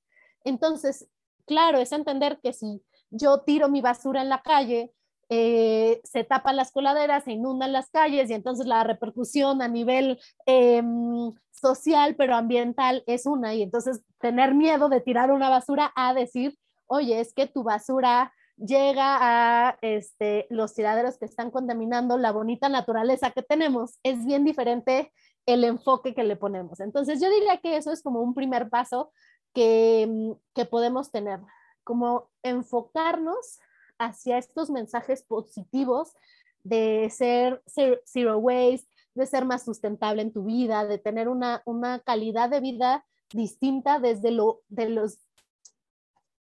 Entonces, 0.43 1.07
claro, 1.45 1.77
es 1.77 1.91
entender 1.91 2.39
que 2.41 2.53
si 2.53 2.81
yo 3.11 3.41
tiro 3.41 3.69
mi 3.69 3.81
basura 3.81 4.21
en 4.21 4.29
la 4.29 4.41
calle, 4.41 4.91
eh, 5.29 6.01
se 6.03 6.23
tapan 6.25 6.57
las 6.57 6.71
coladeras, 6.71 7.23
se 7.23 7.31
inundan 7.31 7.71
las 7.71 7.89
calles 7.89 8.29
y 8.29 8.33
entonces 8.33 8.65
la 8.65 8.83
repercusión 8.83 9.61
a 9.61 9.69
nivel 9.69 10.19
em, 10.45 11.31
social, 11.51 12.15
pero 12.17 12.35
ambiental 12.35 13.03
es 13.07 13.25
una. 13.25 13.53
Y 13.53 13.61
entonces 13.61 14.01
tener 14.19 14.55
miedo 14.55 14.89
de 14.89 14.99
tirar 14.99 15.31
una 15.31 15.49
basura 15.49 15.93
a 15.95 16.13
decir, 16.13 16.57
oye, 16.87 17.19
es 17.21 17.33
que 17.33 17.47
tu 17.47 17.63
basura 17.63 18.33
llega 18.57 19.17
a 19.19 19.77
este, 19.81 20.47
los 20.49 20.73
tiraderos 20.73 21.17
que 21.17 21.25
están 21.25 21.49
contaminando 21.49 22.17
la 22.17 22.31
bonita 22.31 22.69
naturaleza 22.69 23.31
que 23.31 23.41
tenemos, 23.41 23.99
es 24.03 24.25
bien 24.25 24.43
diferente 24.43 25.11
el 25.45 25.63
enfoque 25.63 26.13
que 26.13 26.23
le 26.23 26.35
ponemos. 26.35 26.79
Entonces 26.79 27.21
yo 27.21 27.29
diría 27.29 27.57
que 27.57 27.77
eso 27.77 27.91
es 27.91 28.03
como 28.03 28.21
un 28.21 28.33
primer 28.33 28.69
paso 28.69 29.11
que, 29.53 30.35
que 30.53 30.65
podemos 30.65 31.11
tener, 31.11 31.39
como 31.83 32.29
enfocarnos 32.43 33.59
hacia 33.97 34.37
estos 34.37 34.69
mensajes 34.69 35.23
positivos 35.23 36.13
de 36.63 37.09
ser 37.09 37.61
zero 37.65 38.37
waste, 38.37 38.87
de 39.13 39.25
ser 39.25 39.45
más 39.45 39.63
sustentable 39.63 40.21
en 40.21 40.31
tu 40.31 40.43
vida, 40.43 40.85
de 40.85 40.97
tener 40.97 41.27
una, 41.27 41.61
una 41.65 41.99
calidad 41.99 42.49
de 42.49 42.59
vida 42.59 43.05
distinta 43.33 43.99
desde 43.99 44.31
lo, 44.31 44.61
de, 44.69 44.89
los, 44.89 45.19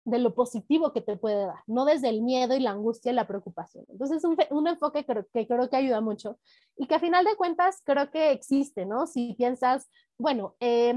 de 0.04 0.18
lo 0.18 0.34
positivo 0.34 0.92
que 0.92 1.00
te 1.00 1.16
puede 1.16 1.46
dar, 1.46 1.62
no 1.66 1.84
desde 1.84 2.08
el 2.08 2.22
miedo 2.22 2.54
y 2.54 2.60
la 2.60 2.70
angustia 2.70 3.12
y 3.12 3.14
la 3.14 3.26
preocupación. 3.26 3.84
Entonces, 3.88 4.24
un, 4.24 4.36
un 4.50 4.66
enfoque 4.68 5.04
que, 5.04 5.24
que, 5.32 5.46
creo 5.46 5.68
que 5.68 5.76
ayuda 5.76 6.00
mucho 6.00 6.38
y 6.76 6.86
que 6.86 6.94
a 6.94 7.00
final 7.00 7.24
de 7.24 7.36
cuentas 7.36 7.82
creo 7.84 8.10
que 8.10 8.32
existe, 8.32 8.86
¿no? 8.86 9.06
Si 9.06 9.34
piensas, 9.34 9.88
bueno, 10.18 10.54
eh, 10.60 10.94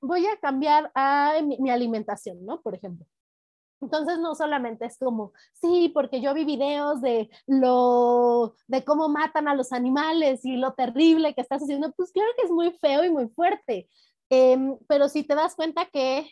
voy 0.00 0.26
a 0.26 0.36
cambiar 0.40 0.90
a 0.94 1.34
mi, 1.42 1.58
mi 1.58 1.70
alimentación, 1.70 2.44
¿no? 2.44 2.60
Por 2.60 2.74
ejemplo. 2.74 3.06
Entonces 3.82 4.20
no 4.20 4.34
solamente 4.36 4.86
es 4.86 4.96
como, 4.96 5.32
sí, 5.54 5.90
porque 5.92 6.20
yo 6.20 6.32
vi 6.34 6.44
videos 6.44 7.00
de 7.00 7.28
lo, 7.46 8.54
de 8.68 8.84
cómo 8.84 9.08
matan 9.08 9.48
a 9.48 9.56
los 9.56 9.72
animales 9.72 10.44
y 10.44 10.56
lo 10.56 10.74
terrible 10.74 11.34
que 11.34 11.40
estás 11.40 11.62
haciendo, 11.62 11.92
pues 11.92 12.12
claro 12.12 12.30
que 12.36 12.46
es 12.46 12.52
muy 12.52 12.70
feo 12.80 13.04
y 13.04 13.10
muy 13.10 13.28
fuerte, 13.28 13.88
em, 14.30 14.78
pero 14.86 15.08
si 15.08 15.24
te 15.24 15.34
das 15.34 15.56
cuenta 15.56 15.86
que 15.86 16.30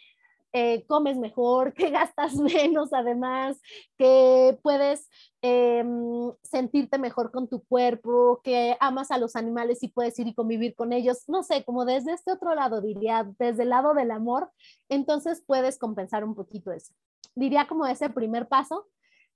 eh, 0.53 0.85
comes 0.87 1.17
mejor, 1.19 1.75
que 1.75 1.91
gastas 1.91 2.37
menos 2.37 2.93
además, 2.93 3.61
que 3.99 4.57
puedes 4.63 5.09
em, 5.43 6.33
sentirte 6.45 6.99
mejor 6.99 7.33
con 7.33 7.49
tu 7.49 7.65
cuerpo, 7.65 8.41
que 8.45 8.77
amas 8.79 9.11
a 9.11 9.19
los 9.19 9.35
animales 9.35 9.83
y 9.83 9.89
puedes 9.89 10.17
ir 10.21 10.29
y 10.29 10.35
convivir 10.35 10.77
con 10.77 10.93
ellos, 10.93 11.25
no 11.29 11.43
sé, 11.43 11.65
como 11.65 11.85
desde 11.85 12.13
este 12.13 12.31
otro 12.33 12.55
lado 12.55 12.81
diría, 12.81 13.29
desde 13.41 13.65
el 13.65 13.71
lado 13.71 13.93
del 13.95 14.13
amor, 14.13 14.51
entonces 14.89 15.43
puedes 15.45 15.79
compensar 15.79 16.25
un 16.25 16.37
poquito 16.37 16.71
eso 16.73 16.95
diría 17.35 17.67
como 17.69 17.87
ese 17.87 18.11
primer 18.11 18.49
paso. 18.49 18.87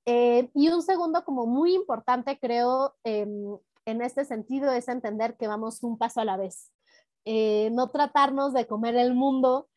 Eh, 0.07 0.51
y 0.55 0.69
un 0.69 0.83
segundo 0.83 1.25
como 1.25 1.47
muy 1.47 1.75
importante, 1.75 2.39
creo, 2.39 2.95
em, 3.05 3.57
en 3.87 4.03
este 4.03 4.25
sentido, 4.25 4.71
es 4.73 4.89
entender 4.89 5.37
que 5.37 5.49
vamos 5.49 5.83
un 5.83 5.99
paso 5.99 6.21
a 6.21 6.25
la 6.25 6.37
vez. 6.37 6.73
Eh, 7.25 7.71
no 7.73 7.91
tratarnos 7.91 8.53
de 8.53 8.67
comer 8.67 8.97
el 8.97 9.15
mundo. 9.15 9.69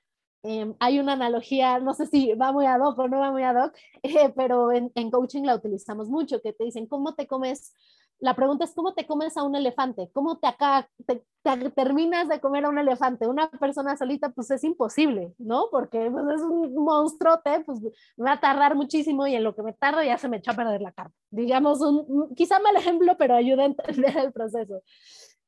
Em, 0.43 0.75
hay 0.79 0.99
una 0.99 1.13
analogía, 1.13 1.79
no 1.79 1.93
sé 1.93 2.07
si 2.07 2.33
va 2.33 2.51
muy 2.51 2.65
ad 2.65 2.81
hoc 2.81 2.99
o 2.99 3.07
no 3.07 3.19
va 3.19 3.31
muy 3.31 3.43
ad 3.43 3.65
hoc, 3.65 3.75
eh, 4.03 4.33
pero 4.35 4.71
en, 4.71 4.91
en, 4.95 5.11
coaching 5.11 5.43
la 5.43 5.55
utilizamos 5.55 6.09
mucho, 6.09 6.41
que 6.41 6.53
te 6.53 6.65
dicen, 6.65 6.87
¿cómo 6.87 7.15
te 7.15 7.27
comes 7.27 7.73
la 8.19 8.35
pregunta 8.35 8.65
es 8.65 8.73
cómo 8.73 8.93
te 8.93 9.05
comes 9.05 9.37
a 9.37 9.43
un 9.43 9.55
elefante, 9.55 10.09
cómo 10.13 10.37
te 10.37 10.47
acá 10.47 10.89
te, 11.05 11.23
terminas 11.75 12.27
de 12.27 12.39
comer 12.39 12.65
a 12.65 12.69
un 12.69 12.77
elefante. 12.77 13.27
Una 13.27 13.49
persona 13.49 13.95
solita, 13.95 14.29
pues 14.29 14.51
es 14.51 14.63
imposible, 14.63 15.33
¿no? 15.37 15.67
Porque 15.71 16.09
pues, 16.11 16.25
es 16.35 16.41
un 16.41 16.73
monstruote, 16.75 17.61
pues 17.61 17.79
va 18.19 18.33
a 18.33 18.39
tardar 18.39 18.75
muchísimo 18.75 19.27
y 19.27 19.35
en 19.35 19.43
lo 19.43 19.55
que 19.55 19.63
me 19.63 19.73
tardo 19.73 20.03
ya 20.03 20.17
se 20.17 20.29
me 20.29 20.37
echó 20.37 20.51
a 20.51 20.55
perder 20.55 20.81
la 20.81 20.91
carne. 20.91 21.13
Digamos, 21.29 21.81
un, 21.81 22.33
quizá 22.35 22.59
mal 22.59 22.75
ejemplo, 22.75 23.15
pero 23.17 23.35
ayuda 23.35 23.63
a 23.63 23.67
entender 23.67 24.17
el 24.17 24.33
proceso. 24.33 24.81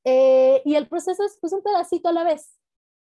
Eh, 0.03 0.62
y 0.63 0.75
el 0.75 0.88
proceso 0.88 1.23
es 1.25 1.38
pues 1.41 1.51
un 1.53 1.62
pedacito 1.62 2.10
a 2.10 2.13
la 2.13 2.23
vez 2.23 2.59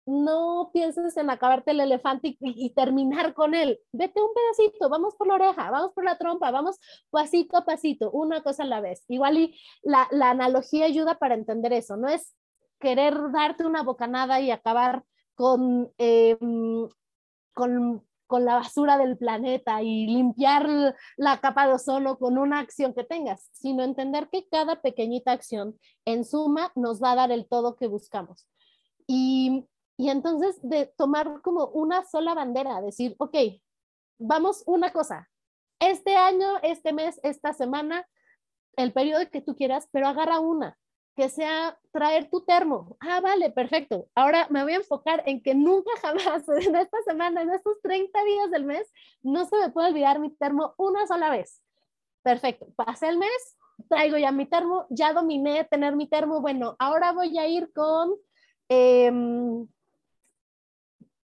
no 0.08 0.70
pienses 0.72 1.18
en 1.18 1.28
acabarte 1.28 1.72
el 1.72 1.80
elefante 1.80 2.36
y, 2.40 2.70
terminar 2.70 3.34
con 3.34 3.54
él. 3.54 3.78
Vete 3.92 4.22
un 4.22 4.30
pedacito, 4.32 4.88
vamos 4.88 5.14
por 5.16 5.26
la 5.26 5.34
oreja, 5.34 5.70
vamos 5.70 5.92
por 5.92 6.02
la 6.02 6.16
trompa, 6.16 6.50
vamos 6.50 6.78
pasito 7.10 7.58
a 7.58 7.66
pasito, 7.66 8.10
una 8.10 8.42
cosa 8.42 8.62
a 8.62 8.66
la 8.66 8.80
vez. 8.80 9.04
Igual 9.08 9.36
y 9.36 9.60
la, 9.82 10.08
analogía 10.10 10.86
ayuda 10.86 11.18
para 11.18 11.34
entender 11.34 11.74
eso, 11.74 11.98
no 11.98 12.08
es 12.08 12.34
querer 12.80 13.14
darte 13.32 13.66
una 13.66 13.82
bocanada 13.82 14.40
y 14.40 14.50
acabar 14.50 15.04
con, 15.34 15.92
em, 15.98 16.88
con, 17.52 18.02
con 18.26 18.44
la 18.46 18.54
basura 18.54 18.96
del 18.96 19.18
planeta 19.18 19.82
y 19.82 20.06
limpiar 20.06 20.94
la 21.18 21.40
capa 21.40 21.66
de 21.66 21.74
ozono 21.74 22.18
con 22.18 22.38
una 22.38 22.60
acción 22.60 22.94
que 22.94 23.04
tengas, 23.04 23.50
sino 23.52 23.82
entender 23.82 24.30
que 24.30 24.48
cada 24.48 24.80
pequeñita 24.80 25.32
acción 25.32 25.78
en 26.06 26.24
suma 26.24 26.72
nos 26.76 27.02
va 27.02 27.12
a 27.12 27.16
dar 27.16 27.30
el 27.30 27.46
todo 27.46 27.76
que 27.76 27.88
buscamos. 27.88 28.48
Y 29.06 29.66
y 29.98 30.10
entonces 30.10 30.56
de 30.62 30.86
tomar 30.96 31.42
como 31.42 31.66
una 31.66 32.04
sola 32.04 32.32
bandera, 32.32 32.80
decir, 32.80 33.16
ok, 33.18 33.34
vamos 34.18 34.62
una 34.64 34.92
cosa, 34.92 35.28
este 35.80 36.16
año, 36.16 36.46
este 36.62 36.92
mes, 36.92 37.20
esta 37.24 37.52
semana, 37.52 38.06
el 38.76 38.92
periodo 38.92 39.28
que 39.30 39.40
tú 39.40 39.56
quieras, 39.56 39.88
pero 39.90 40.06
agarra 40.06 40.38
una, 40.38 40.78
que 41.16 41.28
sea 41.28 41.76
traer 41.90 42.30
tu 42.30 42.44
termo. 42.44 42.96
Ah, 43.00 43.20
vale, 43.20 43.50
perfecto. 43.50 44.06
Ahora 44.14 44.46
me 44.50 44.62
voy 44.62 44.74
a 44.74 44.76
enfocar 44.76 45.24
en 45.26 45.42
que 45.42 45.56
nunca 45.56 45.90
jamás 46.02 46.48
en 46.48 46.76
esta 46.76 47.02
semana, 47.04 47.42
en 47.42 47.50
estos 47.50 47.80
30 47.82 48.22
días 48.22 48.50
del 48.52 48.64
mes, 48.64 48.88
no 49.22 49.46
se 49.46 49.56
me 49.58 49.70
puede 49.70 49.88
olvidar 49.88 50.20
mi 50.20 50.30
termo 50.36 50.74
una 50.78 51.08
sola 51.08 51.28
vez. 51.28 51.60
Perfecto. 52.22 52.68
Pasé 52.76 53.08
el 53.08 53.18
mes, 53.18 53.58
traigo 53.88 54.16
ya 54.16 54.30
mi 54.30 54.46
termo, 54.46 54.86
ya 54.90 55.12
dominé 55.12 55.64
tener 55.64 55.96
mi 55.96 56.08
termo. 56.08 56.40
Bueno, 56.40 56.76
ahora 56.78 57.10
voy 57.10 57.36
a 57.36 57.48
ir 57.48 57.72
con... 57.72 58.14
Eh, 58.68 59.10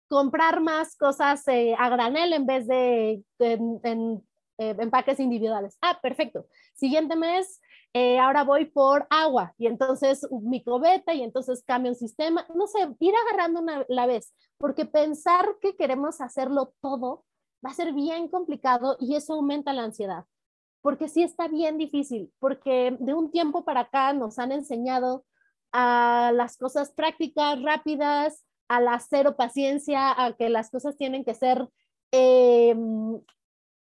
comprar 0.08 0.60
más 0.60 0.96
cosas 0.96 1.46
eh, 1.48 1.74
a 1.78 1.88
granel 1.88 2.32
en 2.32 2.46
vez 2.46 2.66
de 2.66 3.22
en, 3.38 4.22
eh, 4.58 4.74
empaques 4.78 5.20
individuales. 5.20 5.78
Ah, 5.80 5.98
perfecto. 6.02 6.46
Siguiente 6.74 7.14
mes, 7.14 7.60
eh, 7.92 8.18
ahora 8.18 8.42
voy 8.44 8.64
por 8.64 9.06
agua 9.08 9.54
y 9.56 9.66
entonces 9.66 10.26
mi 10.42 10.62
cobeta 10.62 11.14
y 11.14 11.22
entonces 11.22 11.62
cambio 11.64 11.92
un 11.92 11.96
sistema. 11.96 12.46
No 12.54 12.66
sé, 12.66 12.80
ir 12.98 13.14
agarrando 13.26 13.60
una 13.60 13.84
la 13.88 14.06
vez, 14.06 14.34
porque 14.58 14.84
pensar 14.84 15.56
que 15.60 15.76
queremos 15.76 16.20
hacerlo 16.20 16.74
todo 16.80 17.24
va 17.64 17.70
a 17.70 17.74
ser 17.74 17.92
bien 17.92 18.28
complicado 18.28 18.96
y 18.98 19.14
eso 19.14 19.34
aumenta 19.34 19.72
la 19.72 19.84
ansiedad. 19.84 20.24
Porque 20.80 21.08
sí 21.08 21.22
está 21.22 21.48
bien 21.48 21.76
difícil, 21.76 22.32
porque 22.38 22.96
de 22.98 23.14
un 23.14 23.30
tiempo 23.30 23.64
para 23.64 23.80
acá 23.80 24.12
nos 24.12 24.38
han 24.38 24.52
enseñado 24.52 25.24
a 25.72 26.32
las 26.34 26.56
cosas 26.56 26.92
prácticas, 26.92 27.60
rápidas, 27.62 28.44
a 28.68 28.80
la 28.80 28.98
cero 29.00 29.36
paciencia, 29.36 30.12
a 30.24 30.36
que 30.36 30.48
las 30.48 30.70
cosas 30.70 30.96
tienen 30.96 31.24
que 31.24 31.34
ser 31.34 31.68
eh, 32.12 32.74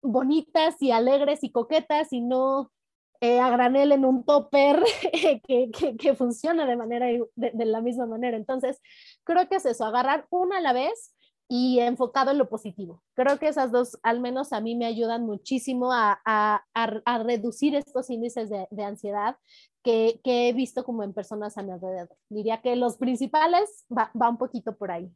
bonitas 0.02 0.82
y 0.82 0.92
alegres 0.92 1.44
y 1.44 1.52
coquetas 1.52 2.14
y 2.14 2.22
no 2.22 2.72
eh, 3.22 3.40
a 3.40 3.50
granel 3.50 3.92
en 3.92 4.06
un 4.06 4.24
topper 4.24 4.84
que, 5.48 5.72
que, 5.98 6.16
funciona 6.16 6.66
de, 6.66 6.76
manera, 6.76 7.08
de, 7.36 7.66
la 7.66 7.82
misma 7.82 8.06
manera. 8.06 8.38
Entonces, 8.38 8.82
creo 9.24 9.48
que 9.48 9.56
es 9.56 9.66
eso, 9.66 9.86
agarrar 9.86 10.28
una 10.30 10.58
a 10.58 10.62
la 10.62 10.74
vez 10.74 11.16
y 11.48 11.80
enfocado 11.80 12.32
en 12.32 12.38
lo 12.38 12.50
positivo. 12.50 13.04
Creo 13.14 13.40
que 13.40 13.48
esas 13.48 13.72
dos, 13.72 14.00
al 14.04 14.20
menos 14.20 14.52
a 14.52 14.62
mí, 14.62 14.76
me 14.76 14.86
ayudan 14.86 15.26
muchísimo 15.26 15.92
a, 15.92 16.20
a, 16.26 16.64
a, 16.74 17.24
reducir 17.24 17.76
estos 17.76 18.10
índices 18.10 18.50
de, 18.50 18.68
de 18.72 18.84
ansiedad 18.84 19.38
que, 19.86 20.20
he 20.24 20.54
visto 20.54 20.84
como 20.84 21.04
en 21.04 21.14
personas 21.14 21.58
a 21.58 21.64
mi 21.64 21.72
alrededor. 21.72 22.10
Diría 22.30 22.62
que 22.62 22.76
los 22.76 22.98
principales 22.98 23.86
va, 23.96 24.12
un 24.28 24.38
poquito 24.38 24.76
por 24.76 24.92
ahí. 24.92 25.12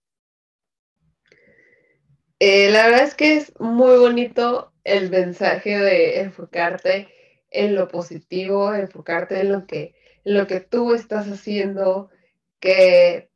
Eh, 2.39 2.69
la 2.71 2.85
verdad 2.85 3.03
es 3.03 3.15
que 3.15 3.37
es 3.37 3.59
muy 3.59 3.97
bonito 3.97 4.71
el 4.83 5.09
mensaje 5.09 5.77
de 5.77 6.21
enfocarte 6.21 7.09
en 7.49 7.75
lo 7.75 7.87
positivo, 7.87 8.73
enfocarte 8.73 9.41
en 9.41 9.51
lo 9.51 9.65
que, 9.65 9.95
en 10.23 10.35
lo 10.35 10.45
que 10.45 10.59
tú 10.59 10.93
estás 10.93 11.27
haciendo, 11.27 12.11
que 12.59 13.31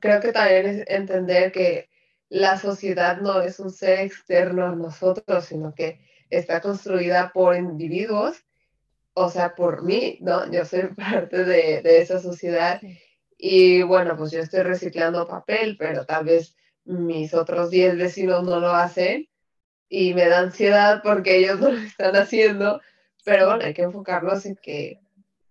creo 0.00 0.20
que 0.20 0.32
también 0.32 0.66
es 0.66 0.84
entender 0.88 1.50
que 1.50 1.90
la 2.28 2.56
sociedad 2.58 3.20
no 3.20 3.42
es 3.42 3.58
un 3.58 3.70
ser 3.70 3.98
externo 4.00 4.66
a 4.66 4.76
nosotros, 4.76 5.46
sino 5.46 5.74
que 5.74 6.00
está 6.30 6.60
construida 6.60 7.32
por 7.34 7.56
individuos 7.56 8.44
o 9.14 9.28
sea, 9.30 9.54
por 9.54 9.82
mí, 9.82 10.18
¿no? 10.20 10.50
Yo 10.50 10.64
soy 10.64 10.82
parte 10.96 11.44
de, 11.44 11.82
de 11.82 12.00
esa 12.00 12.20
sociedad 12.20 12.80
y 13.36 13.82
bueno, 13.82 14.16
pues 14.16 14.32
yo 14.32 14.40
estoy 14.40 14.62
reciclando 14.62 15.26
papel, 15.26 15.76
pero 15.78 16.04
tal 16.04 16.24
vez 16.26 16.56
mis 16.84 17.34
otros 17.34 17.70
10 17.70 17.96
vecinos 17.96 18.44
no 18.44 18.60
lo 18.60 18.70
hacen 18.72 19.28
y 19.88 20.14
me 20.14 20.28
da 20.28 20.40
ansiedad 20.40 21.02
porque 21.02 21.38
ellos 21.38 21.60
no 21.60 21.70
lo 21.70 21.78
están 21.78 22.16
haciendo, 22.16 22.80
pero 23.24 23.46
bueno, 23.46 23.64
hay 23.64 23.74
que 23.74 23.82
enfocarnos 23.82 24.46
en 24.46 24.56
que 24.56 25.00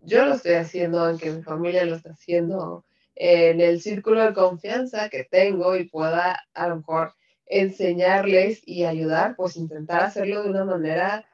yo 0.01 0.25
lo 0.25 0.35
estoy 0.35 0.53
haciendo, 0.53 1.09
en 1.09 1.17
que 1.17 1.31
mi 1.31 1.43
familia 1.43 1.85
lo 1.85 1.95
está 1.95 2.11
haciendo, 2.11 2.85
en 3.15 3.59
el 3.59 3.81
círculo 3.81 4.23
de 4.23 4.33
confianza 4.33 5.09
que 5.09 5.25
tengo 5.25 5.75
y 5.75 5.89
pueda 5.89 6.39
a 6.53 6.67
lo 6.69 6.77
mejor 6.77 7.13
enseñarles 7.45 8.61
y 8.65 8.85
ayudar, 8.85 9.35
pues 9.35 9.57
intentar 9.57 10.03
hacerlo 10.03 10.43
de 10.43 10.49
una 10.49 10.63
manera 10.63 11.25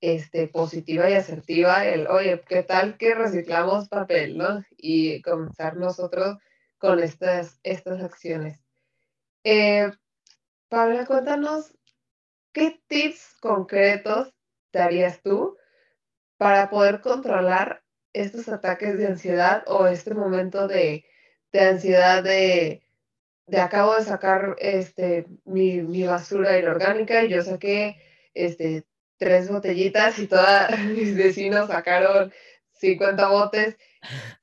este, 0.00 0.48
positiva 0.48 1.10
y 1.10 1.14
asertiva, 1.14 1.86
el, 1.86 2.06
oye, 2.06 2.42
¿qué 2.48 2.62
tal 2.62 2.96
que 2.96 3.14
reciclamos 3.14 3.88
papel, 3.88 4.38
no? 4.38 4.64
Y 4.76 5.20
comenzar 5.22 5.76
nosotros 5.76 6.38
con 6.78 7.00
estas, 7.00 7.58
estas 7.62 8.02
acciones. 8.02 8.60
Eh, 9.44 9.90
Pablo, 10.68 11.04
cuéntanos, 11.06 11.74
¿qué 12.52 12.80
tips 12.86 13.36
concretos 13.40 14.34
te 14.70 14.78
harías 14.78 15.22
tú 15.22 15.56
para 16.36 16.70
poder 16.70 17.00
controlar 17.00 17.82
estos 18.12 18.48
ataques 18.48 18.98
de 18.98 19.06
ansiedad 19.06 19.64
o 19.66 19.86
este 19.86 20.14
momento 20.14 20.68
de, 20.68 21.04
de 21.52 21.60
ansiedad 21.60 22.22
de, 22.22 22.82
de, 23.46 23.60
acabo 23.60 23.94
de 23.96 24.04
sacar 24.04 24.56
este, 24.58 25.26
mi, 25.44 25.82
mi 25.82 26.04
basura 26.04 26.58
inorgánica 26.58 27.24
y 27.24 27.30
yo 27.30 27.42
saqué 27.42 28.00
este, 28.34 28.84
tres 29.18 29.50
botellitas 29.50 30.18
y 30.18 30.26
todos 30.26 30.46
mis 30.96 31.16
vecinos 31.16 31.68
sacaron 31.68 32.32
50 32.72 33.28
botes. 33.28 33.76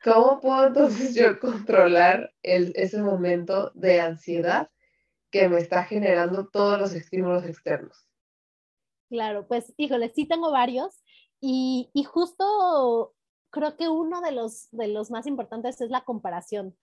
¿Cómo 0.03 0.39
puedo 0.41 0.67
entonces 0.67 1.15
yo 1.15 1.39
controlar 1.39 2.33
ese 2.43 3.01
momento 3.01 3.71
de 3.73 4.01
ansiedad 4.01 4.69
que 5.31 5.49
me 5.49 5.59
está 5.59 5.83
generando 5.83 6.47
todos 6.47 6.79
los 6.79 6.93
estímulos 6.93 7.45
externos? 7.45 8.07
Claro, 9.09 9.47
pues 9.47 9.73
híjole, 9.77 10.11
sí 10.13 10.27
tengo 10.27 10.51
varios 10.51 11.03
y, 11.39 11.89
y 11.93 12.03
justo 12.03 13.15
creo 13.49 13.77
que 13.77 13.87
uno 13.87 14.19
de 14.21 14.31
los, 14.31 14.67
de 14.71 14.89
los 14.89 15.11
más 15.11 15.27
importantes 15.27 15.79
es 15.79 15.89
la 15.89 16.03
comparación. 16.03 16.75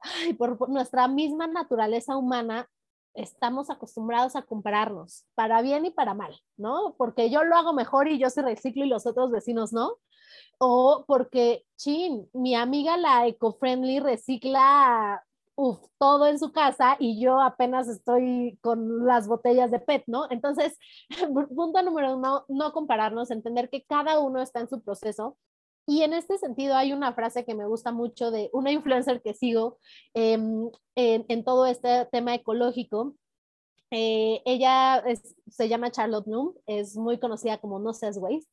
Ay, 0.00 0.32
por 0.32 0.68
nuestra 0.70 1.08
misma 1.08 1.46
naturaleza 1.46 2.16
humana, 2.16 2.70
estamos 3.14 3.70
acostumbrados 3.70 4.36
a 4.36 4.42
compararnos, 4.42 5.26
para 5.34 5.62
bien 5.62 5.86
y 5.86 5.90
para 5.90 6.14
mal, 6.14 6.38
¿no? 6.56 6.94
Porque 6.98 7.30
yo 7.30 7.44
lo 7.44 7.56
hago 7.56 7.72
mejor 7.72 8.08
y 8.08 8.18
yo 8.18 8.30
se 8.30 8.42
reciclo 8.42 8.84
y 8.84 8.88
los 8.88 9.06
otros 9.06 9.30
vecinos 9.30 9.72
no. 9.72 9.96
O 10.58 11.04
porque, 11.06 11.64
chin, 11.76 12.28
mi 12.32 12.54
amiga 12.54 12.96
la 12.96 13.26
eco-friendly 13.26 14.00
recicla 14.00 15.22
todo 15.98 16.26
en 16.26 16.38
su 16.38 16.52
casa 16.52 16.96
y 16.98 17.20
yo 17.20 17.40
apenas 17.40 17.88
estoy 17.88 18.58
con 18.60 19.06
las 19.06 19.28
botellas 19.28 19.70
de 19.70 19.78
PET, 19.78 20.04
¿no? 20.06 20.26
Entonces, 20.30 20.76
punto 21.54 21.82
número 21.82 22.16
uno, 22.16 22.44
no 22.48 22.72
compararnos, 22.72 23.30
entender 23.30 23.70
que 23.70 23.84
cada 23.84 24.18
uno 24.20 24.42
está 24.42 24.60
en 24.60 24.68
su 24.68 24.82
proceso 24.82 25.36
y 25.86 26.02
en 26.02 26.14
este 26.14 26.38
sentido 26.38 26.74
hay 26.74 26.92
una 26.92 27.12
frase 27.12 27.44
que 27.44 27.54
me 27.54 27.66
gusta 27.66 27.92
mucho 27.92 28.30
de 28.30 28.48
una 28.52 28.72
influencer 28.72 29.20
que 29.20 29.34
sigo 29.34 29.78
em, 30.14 30.70
en, 30.94 31.44
todo 31.44 31.66
este 31.66 32.06
tema 32.06 32.34
ecológico. 32.34 33.14
Eh, 33.90 34.42
ella 34.46 35.04
se 35.46 35.68
llama 35.68 35.90
Charlotte 35.90 36.26
Bloom, 36.26 36.54
es 36.66 36.96
muy 36.96 37.18
conocida 37.18 37.58
como 37.58 37.78
No 37.78 37.92
Says 37.92 38.16
Waste. 38.16 38.50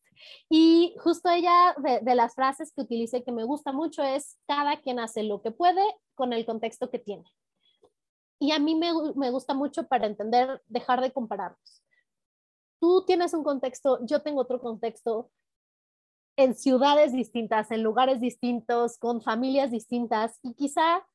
Y 0.50 0.94
justo 1.00 1.30
ella, 1.30 1.74
de, 2.02 2.16
las 2.16 2.36
frases 2.36 2.74
que 2.74 2.82
utiliza 2.82 3.22
que 3.22 3.32
me 3.32 3.46
gusta 3.46 3.72
mucho 3.72 4.04
es, 4.04 4.38
cada 4.46 4.82
quien 4.82 5.00
hace 5.00 5.24
lo 5.24 5.42
que 5.42 5.52
puede 5.52 5.84
con 6.16 6.34
el 6.34 6.46
contexto 6.46 6.90
que 6.90 7.00
tiene. 7.00 7.24
Y 8.40 8.52
a 8.52 8.60
mí 8.60 8.76
me, 8.76 8.92
me 9.16 9.32
gusta 9.32 9.54
mucho 9.54 9.88
para 9.88 10.06
entender, 10.06 10.62
dejar 10.68 11.00
de 11.00 11.12
compararnos. 11.12 11.82
Tú 12.80 13.06
tienes 13.06 13.34
un 13.34 13.44
contexto, 13.44 14.00
yo 14.06 14.22
tengo 14.22 14.42
otro 14.42 14.60
contexto, 14.60 15.32
en 16.36 16.56
ciudades 16.56 17.14
distintas, 17.14 17.72
en 17.72 17.84
lugares 17.84 18.20
distintos, 18.20 18.98
con 18.98 19.22
familias 19.22 19.72
distintas 19.72 20.40
y 20.44 20.54
quizá 20.54 21.06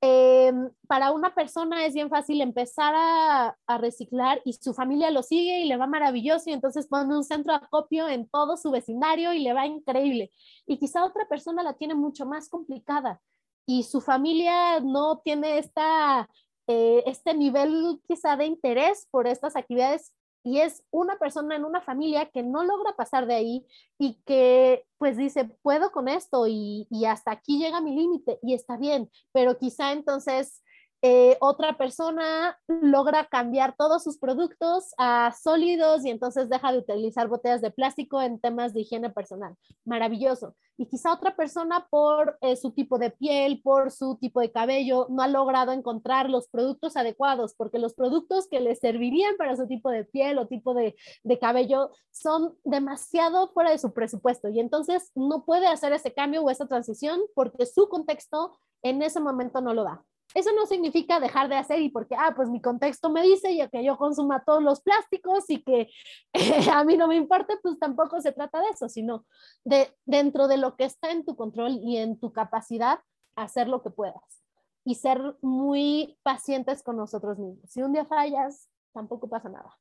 em, 0.00 0.70
para 0.86 1.12
una 1.12 1.34
persona 1.34 1.86
es 1.86 1.94
bien 1.94 2.10
fácil 2.10 2.40
empezar 2.40 2.94
a, 2.96 3.56
reciclar 3.78 4.40
y 4.44 4.52
su 4.54 4.74
familia 4.74 5.10
lo 5.10 5.22
sigue 5.22 5.60
y 5.60 5.66
le 5.66 5.76
va 5.76 5.86
maravilloso 5.86 6.50
y 6.50 6.52
entonces 6.52 6.86
pone 6.86 7.16
un 7.16 7.24
centro 7.24 7.52
de 7.54 7.64
acopio 7.64 8.08
en 8.08 8.28
todo 8.28 8.56
su 8.56 8.70
vecindario 8.70 9.32
y 9.32 9.40
le 9.40 9.52
va 9.52 9.66
increíble. 9.66 10.30
Y 10.66 10.78
quizá 10.78 11.04
otra 11.04 11.26
persona 11.28 11.62
la 11.62 11.74
tiene 11.74 11.94
mucho 11.94 12.26
más 12.26 12.48
complicada 12.48 13.20
y 13.66 13.84
su 13.84 14.00
familia 14.00 14.80
no 14.80 15.18
tiene 15.18 15.58
esta, 15.58 16.28
eh, 16.66 17.02
este 17.06 17.34
nivel 17.34 18.00
quizá 18.06 18.36
de 18.36 18.46
interés 18.46 19.08
por 19.10 19.26
estas 19.26 19.56
actividades 19.56 20.12
y 20.44 20.60
es 20.60 20.84
una 20.90 21.18
persona 21.18 21.56
en 21.56 21.64
una 21.64 21.80
familia 21.80 22.26
que 22.30 22.42
no 22.42 22.62
logra 22.62 22.94
pasar 22.94 23.26
de 23.26 23.34
ahí 23.34 23.66
y 23.98 24.20
que 24.26 24.84
pues 24.98 25.16
dice, 25.16 25.46
puedo 25.62 25.90
con 25.90 26.06
esto 26.08 26.46
y, 26.46 26.86
y 26.90 27.06
hasta 27.06 27.32
aquí 27.32 27.58
llega 27.58 27.80
mi 27.80 27.96
límite 27.96 28.38
y 28.42 28.54
está 28.54 28.76
bien, 28.76 29.10
pero 29.32 29.58
quizá 29.58 29.92
entonces 29.92 30.62
eh, 31.06 31.36
otra 31.40 31.76
persona 31.76 32.58
logra 32.66 33.26
cambiar 33.26 33.76
todos 33.76 34.02
sus 34.02 34.16
productos 34.16 34.94
a 34.96 35.34
sólidos 35.38 36.02
y 36.06 36.08
entonces 36.08 36.48
deja 36.48 36.72
de 36.72 36.78
utilizar 36.78 37.28
botellas 37.28 37.60
de 37.60 37.70
plástico 37.70 38.22
en 38.22 38.40
temas 38.40 38.72
de 38.72 38.80
higiene 38.80 39.10
personal. 39.10 39.54
Maravilloso. 39.84 40.54
Y 40.78 40.86
quizá 40.86 41.12
otra 41.12 41.36
persona 41.36 41.86
por 41.90 42.38
eh, 42.40 42.56
su 42.56 42.70
tipo 42.70 42.96
de 42.96 43.10
piel, 43.10 43.60
por 43.62 43.90
su 43.90 44.16
tipo 44.16 44.40
de 44.40 44.50
cabello, 44.50 45.06
no 45.10 45.22
ha 45.22 45.28
logrado 45.28 45.72
encontrar 45.72 46.30
los 46.30 46.48
productos 46.48 46.96
adecuados, 46.96 47.52
porque 47.54 47.78
los 47.78 47.92
productos 47.92 48.48
que 48.48 48.60
le 48.60 48.74
servirían 48.74 49.36
para 49.36 49.56
su 49.56 49.66
tipo 49.68 49.90
de 49.90 50.04
piel 50.06 50.38
o 50.38 50.46
tipo 50.46 50.72
de, 50.72 50.96
de 51.22 51.38
cabello 51.38 51.90
son 52.12 52.56
demasiado 52.64 53.48
fuera 53.48 53.72
de 53.72 53.78
su 53.78 53.92
presupuesto 53.92 54.48
y 54.48 54.58
entonces 54.58 55.12
no 55.14 55.44
puede 55.44 55.66
hacer 55.66 55.92
ese 55.92 56.14
cambio 56.14 56.42
o 56.42 56.48
esa 56.48 56.66
transición 56.66 57.20
porque 57.34 57.66
su 57.66 57.90
contexto 57.90 58.58
en 58.82 59.02
ese 59.02 59.20
momento 59.20 59.60
no 59.60 59.74
lo 59.74 59.84
da. 59.84 60.02
Eso 60.34 60.50
no 60.52 60.66
significa 60.66 61.20
dejar 61.20 61.48
de 61.48 61.56
hacer 61.56 61.80
y 61.80 61.90
porque, 61.90 62.16
ah, 62.16 62.32
pues 62.34 62.50
mi 62.50 62.60
contexto 62.60 63.08
me 63.08 63.22
dice 63.22 63.54
ya 63.54 63.68
que 63.68 63.84
yo 63.84 63.96
consuma 63.96 64.44
todos 64.44 64.62
los 64.62 64.80
plásticos 64.80 65.48
y 65.48 65.62
que 65.62 65.88
a 66.72 66.82
mí 66.84 66.96
no 66.96 67.06
me 67.06 67.14
importa, 67.14 67.54
pues 67.62 67.78
tampoco 67.78 68.20
se 68.20 68.32
trata 68.32 68.60
de 68.60 68.68
eso, 68.70 68.88
sino 68.88 69.24
de 69.64 69.94
dentro 70.04 70.48
de 70.48 70.56
lo 70.56 70.76
que 70.76 70.84
está 70.84 71.12
en 71.12 71.24
tu 71.24 71.36
control 71.36 71.78
y 71.82 71.98
en 71.98 72.18
tu 72.18 72.32
capacidad, 72.32 72.98
hacer 73.36 73.68
lo 73.68 73.82
que 73.82 73.90
puedas 73.90 74.44
y 74.84 74.96
ser 74.96 75.36
muy 75.40 76.18
pacientes 76.22 76.82
con 76.82 76.96
nosotros 76.96 77.38
mismos. 77.38 77.70
Si 77.70 77.82
un 77.82 77.92
día 77.92 78.04
fallas, 78.04 78.68
tampoco 78.92 79.28
pasa 79.28 79.48
nada. 79.48 79.78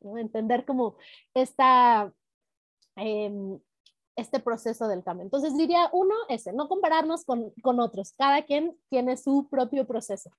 Entender 0.00 0.64
como 0.64 0.96
esta 1.34 2.12
em, 2.96 3.60
este 4.16 4.40
proceso 4.40 4.88
del 4.88 5.02
cambio. 5.02 5.24
Entonces 5.24 5.56
diría 5.56 5.88
uno, 5.92 6.14
ese, 6.28 6.52
no 6.52 6.68
compararnos 6.68 7.24
con, 7.24 7.50
con, 7.62 7.80
otros, 7.80 8.12
cada 8.12 8.42
quien 8.42 8.76
tiene 8.90 9.16
su 9.16 9.48
propio 9.48 9.86
proceso. 9.86 10.30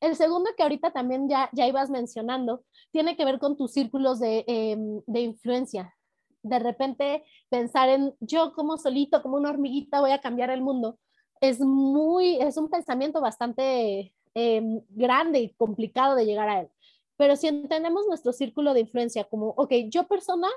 El 0.00 0.16
segundo 0.16 0.50
que 0.56 0.62
ahorita 0.62 0.92
también 0.92 1.28
ya, 1.28 1.48
ya 1.52 1.66
ibas 1.66 1.90
mencionando, 1.90 2.64
tiene 2.90 3.16
que 3.16 3.24
ver 3.24 3.38
con 3.38 3.56
tus 3.56 3.72
círculos 3.72 4.20
de, 4.20 4.44
em, 4.46 5.02
de 5.06 5.20
influencia. 5.20 5.94
De 6.42 6.58
repente 6.58 7.24
pensar 7.48 7.88
en 7.88 8.14
yo 8.20 8.52
como 8.52 8.76
solito, 8.76 9.22
como 9.22 9.36
una 9.36 9.50
hormiguita 9.50 10.00
voy 10.00 10.10
a 10.10 10.20
cambiar 10.20 10.50
el 10.50 10.60
mundo, 10.60 10.98
es 11.40 11.60
muy, 11.60 12.36
es 12.36 12.56
un 12.56 12.68
pensamiento 12.68 13.20
bastante 13.20 14.14
em, 14.34 14.80
grande 14.90 15.40
y 15.40 15.54
complicado 15.54 16.14
de 16.14 16.26
llegar 16.26 16.48
a 16.48 16.60
él. 16.60 16.68
Pero 17.16 17.36
si 17.36 17.48
entendemos 17.48 18.06
nuestro 18.06 18.32
círculo 18.32 18.74
de 18.74 18.80
influencia 18.80 19.24
como, 19.24 19.48
ok, 19.50 19.72
yo 19.88 20.06
persona 20.08 20.48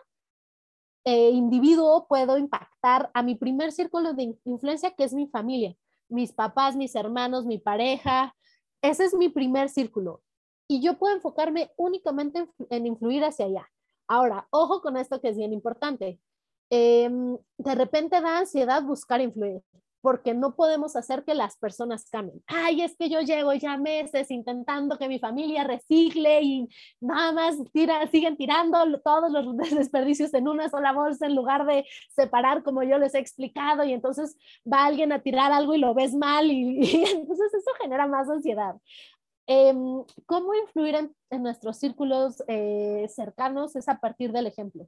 eh, 1.06 1.30
individuo 1.30 2.08
puedo 2.08 2.38
impactar 2.38 3.12
a 3.14 3.22
mi 3.22 3.36
primer 3.36 3.72
círculo 3.72 4.14
de 4.14 4.38
influencia, 4.44 4.92
que 4.92 5.04
es 5.04 5.14
mi 5.14 5.28
familia, 5.28 5.76
mis 6.10 6.34
papás, 6.34 6.76
mis 6.76 6.96
hermanos, 6.96 7.46
mi 7.46 7.60
pareja. 7.60 8.36
Ese 8.82 9.06
es 9.06 9.14
mi 9.14 9.30
primer 9.30 9.70
círculo. 9.70 10.22
Y 10.68 10.82
yo 10.82 10.98
puedo 10.98 11.16
enfocarme 11.16 11.72
únicamente 11.78 12.48
en, 12.70 12.88
influir 12.88 13.24
hacia 13.24 13.46
allá. 13.46 13.70
Ahora, 14.08 14.48
ojo 14.50 14.82
con 14.82 14.98
esto 14.98 15.22
que 15.22 15.30
es 15.30 15.38
bien 15.38 15.54
importante. 15.54 16.20
Em, 16.72 17.38
de 17.58 17.76
repente 17.76 18.20
da 18.22 18.40
ansiedad 18.40 18.82
buscar 18.84 19.22
influir 19.22 19.62
porque 20.06 20.36
no 20.36 20.56
podemos 20.56 20.96
hacer 20.96 21.24
que 21.24 21.34
las 21.34 21.58
personas 21.58 22.08
cambien. 22.12 22.40
Ay, 22.46 22.84
es 22.84 22.96
que 22.96 23.10
yo 23.10 23.22
llevo 23.22 23.54
ya 23.54 23.76
meses 23.76 24.30
intentando 24.30 25.00
que 25.00 25.08
mi 25.08 25.18
familia 25.18 25.64
recicle 25.64 26.44
y 26.44 26.70
nada 27.02 27.32
más 27.32 27.56
tira, 27.74 28.06
siguen 28.12 28.38
tirando 28.38 28.78
todos 29.00 29.32
los 29.32 29.58
desperdicios 29.76 30.32
en 30.36 30.48
una 30.48 30.70
sola 30.70 30.92
bolsa 30.92 31.26
en 31.26 31.34
lugar 31.34 31.66
de 31.66 31.88
separar 32.16 32.62
como 32.62 32.84
yo 32.84 33.00
les 33.00 33.16
he 33.16 33.18
explicado 33.18 33.84
y 33.84 33.94
entonces 33.94 34.38
va 34.72 34.86
alguien 34.86 35.12
a 35.12 35.24
tirar 35.24 35.52
algo 35.52 35.74
y 35.74 35.80
lo 35.80 35.96
ves 35.96 36.14
mal 36.14 36.52
y, 36.52 36.82
entonces 37.16 37.52
eso 37.56 37.72
genera 37.82 38.06
más 38.06 38.30
ansiedad. 38.30 38.76
Em, 39.48 40.04
¿Cómo 40.28 40.54
influir 40.54 41.10
en, 41.32 41.42
nuestros 41.42 41.78
círculos 41.78 42.44
eh, 42.48 43.08
cercanos? 43.10 43.76
Es 43.76 43.90
a 43.90 44.00
partir 44.00 44.32
del 44.32 44.46
ejemplo 44.46 44.88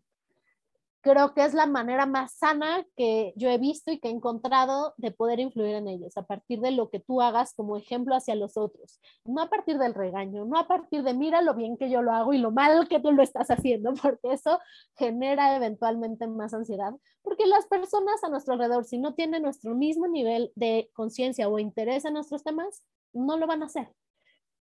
creo 1.01 1.33
que 1.33 1.43
es 1.45 1.53
la 1.53 1.65
manera 1.65 2.05
más 2.05 2.33
sana 2.33 2.86
que 2.95 3.33
yo 3.36 3.49
he 3.49 3.57
visto 3.57 3.91
y 3.91 3.99
que 3.99 4.07
he 4.07 4.12
encontrado 4.12 4.93
de 4.97 5.12
poder 5.12 5.39
influir 5.39 5.75
en 5.75 5.88
ellos, 5.88 6.17
a 6.17 6.23
partir 6.23 6.60
de 6.60 6.71
lo 6.71 6.89
que 6.89 6.99
tú 6.99 7.21
hagas 7.21 7.53
como 7.53 7.77
ejemplo 7.77 8.15
hacia 8.15 8.36
los 8.36 8.57
otros, 8.57 8.99
no 9.25 9.41
a 9.41 9.49
partir 9.49 9.77
del 9.77 9.93
regaño, 9.93 10.45
no 10.45 10.57
a 10.57 10.67
partir 10.67 11.03
de 11.03 11.13
mira 11.13 11.41
lo 11.41 11.53
bien 11.53 11.77
que 11.77 11.89
yo 11.89 12.01
lo 12.01 12.13
hago 12.13 12.33
y 12.33 12.38
lo 12.38 12.51
mal 12.51 12.88
que 12.88 12.99
tú 12.99 13.12
lo 13.12 13.23
estás 13.23 13.49
haciendo, 13.49 13.93
porque 14.01 14.33
eso 14.33 14.60
genera 14.95 15.55
eventualmente 15.55 16.27
más 16.27 16.53
ansiedad, 16.53 16.93
porque 17.21 17.45
las 17.45 17.65
personas 17.67 18.23
a 18.23 18.29
nuestro 18.29 18.53
alrededor, 18.53 18.86
si 18.86 18.97
no 18.97 19.13
tienen 19.13 19.43
nuestro 19.43 19.75
mismo 19.75 20.07
nivel 20.07 20.51
de 20.55 20.89
conciencia 20.93 21.47
o 21.47 21.60
interés 21.60 22.05
en 22.05 22.13
nuestros 22.13 22.43
temas, 22.43 22.83
no 23.13 23.38
lo 23.38 23.47
van 23.47 23.63
a 23.63 23.67
hacer 23.67 23.88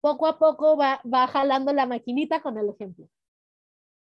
poco 0.05 0.27
a 0.27 0.37
poco 0.37 0.77
va, 0.77 1.01
va 1.11 1.25
jalando 1.25 1.73
la 1.73 1.87
maquinita 1.87 2.39
con 2.39 2.59
el 2.59 2.69
ejemplo. 2.69 3.07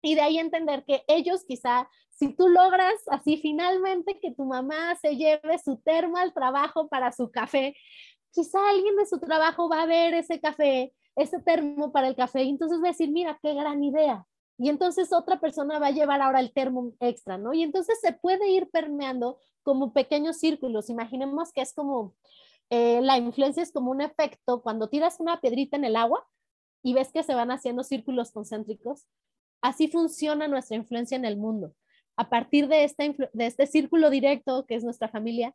Y 0.02 0.14
de 0.14 0.22
ahí 0.22 0.38
entender 0.38 0.84
que 0.84 1.04
ellos 1.08 1.44
quizá, 1.44 1.88
si 2.08 2.34
tú 2.34 2.48
logras 2.48 2.94
así 3.08 3.36
finalmente 3.36 4.18
que 4.20 4.32
tu 4.32 4.44
mamá 4.44 4.94
se 4.96 5.16
lleve 5.16 5.58
su 5.58 5.76
termo 5.78 6.16
al 6.16 6.32
trabajo 6.32 6.88
para 6.88 7.12
su 7.12 7.30
café, 7.30 7.74
quizá 8.30 8.58
alguien 8.70 8.96
de 8.96 9.06
su 9.06 9.18
trabajo 9.18 9.68
va 9.68 9.82
a 9.82 9.86
ver 9.86 10.14
ese 10.14 10.40
café, 10.40 10.92
ese 11.16 11.40
termo 11.40 11.92
para 11.92 12.08
el 12.08 12.16
café, 12.16 12.44
y 12.44 12.50
entonces 12.50 12.78
va 12.78 12.88
a 12.88 12.92
decir, 12.92 13.10
mira, 13.10 13.38
qué 13.42 13.54
gran 13.54 13.82
idea. 13.82 14.26
Y 14.62 14.68
entonces 14.68 15.10
otra 15.12 15.40
persona 15.40 15.78
va 15.78 15.86
a 15.86 15.90
llevar 15.90 16.20
ahora 16.20 16.40
el 16.40 16.52
termo 16.52 16.92
extra, 17.00 17.38
¿no? 17.38 17.54
Y 17.54 17.62
entonces 17.62 17.98
se 18.00 18.12
puede 18.12 18.50
ir 18.50 18.68
permeando 18.70 19.38
como 19.62 19.94
pequeños 19.94 20.36
círculos. 20.38 20.90
Imaginemos 20.90 21.50
que 21.50 21.62
es 21.62 21.72
como, 21.72 22.14
eh, 22.68 23.00
la 23.02 23.16
influencia 23.16 23.62
es 23.62 23.72
como 23.72 23.90
un 23.90 24.02
efecto 24.02 24.62
cuando 24.62 24.90
tiras 24.90 25.18
una 25.18 25.40
piedrita 25.40 25.78
en 25.78 25.84
el 25.84 25.96
agua 25.96 26.26
y 26.82 26.92
ves 26.92 27.10
que 27.10 27.22
se 27.22 27.34
van 27.34 27.50
haciendo 27.50 27.84
círculos 27.84 28.32
concéntricos. 28.32 29.06
Así 29.61 29.88
funciona 29.88 30.49
nuestra 30.49 30.77
influencia 30.77 31.16
en 31.16 31.25
el 31.25 31.37
mundo. 31.37 31.75
A 32.16 32.29
partir 32.29 32.68
de 32.68 32.85
este, 32.85 33.16
de 33.33 33.46
este 33.46 33.66
círculo 33.66 34.11
directo 34.11 34.66
que 34.66 34.75
es 34.75 34.85
nuestra 34.85 35.09
familia, 35.09 35.55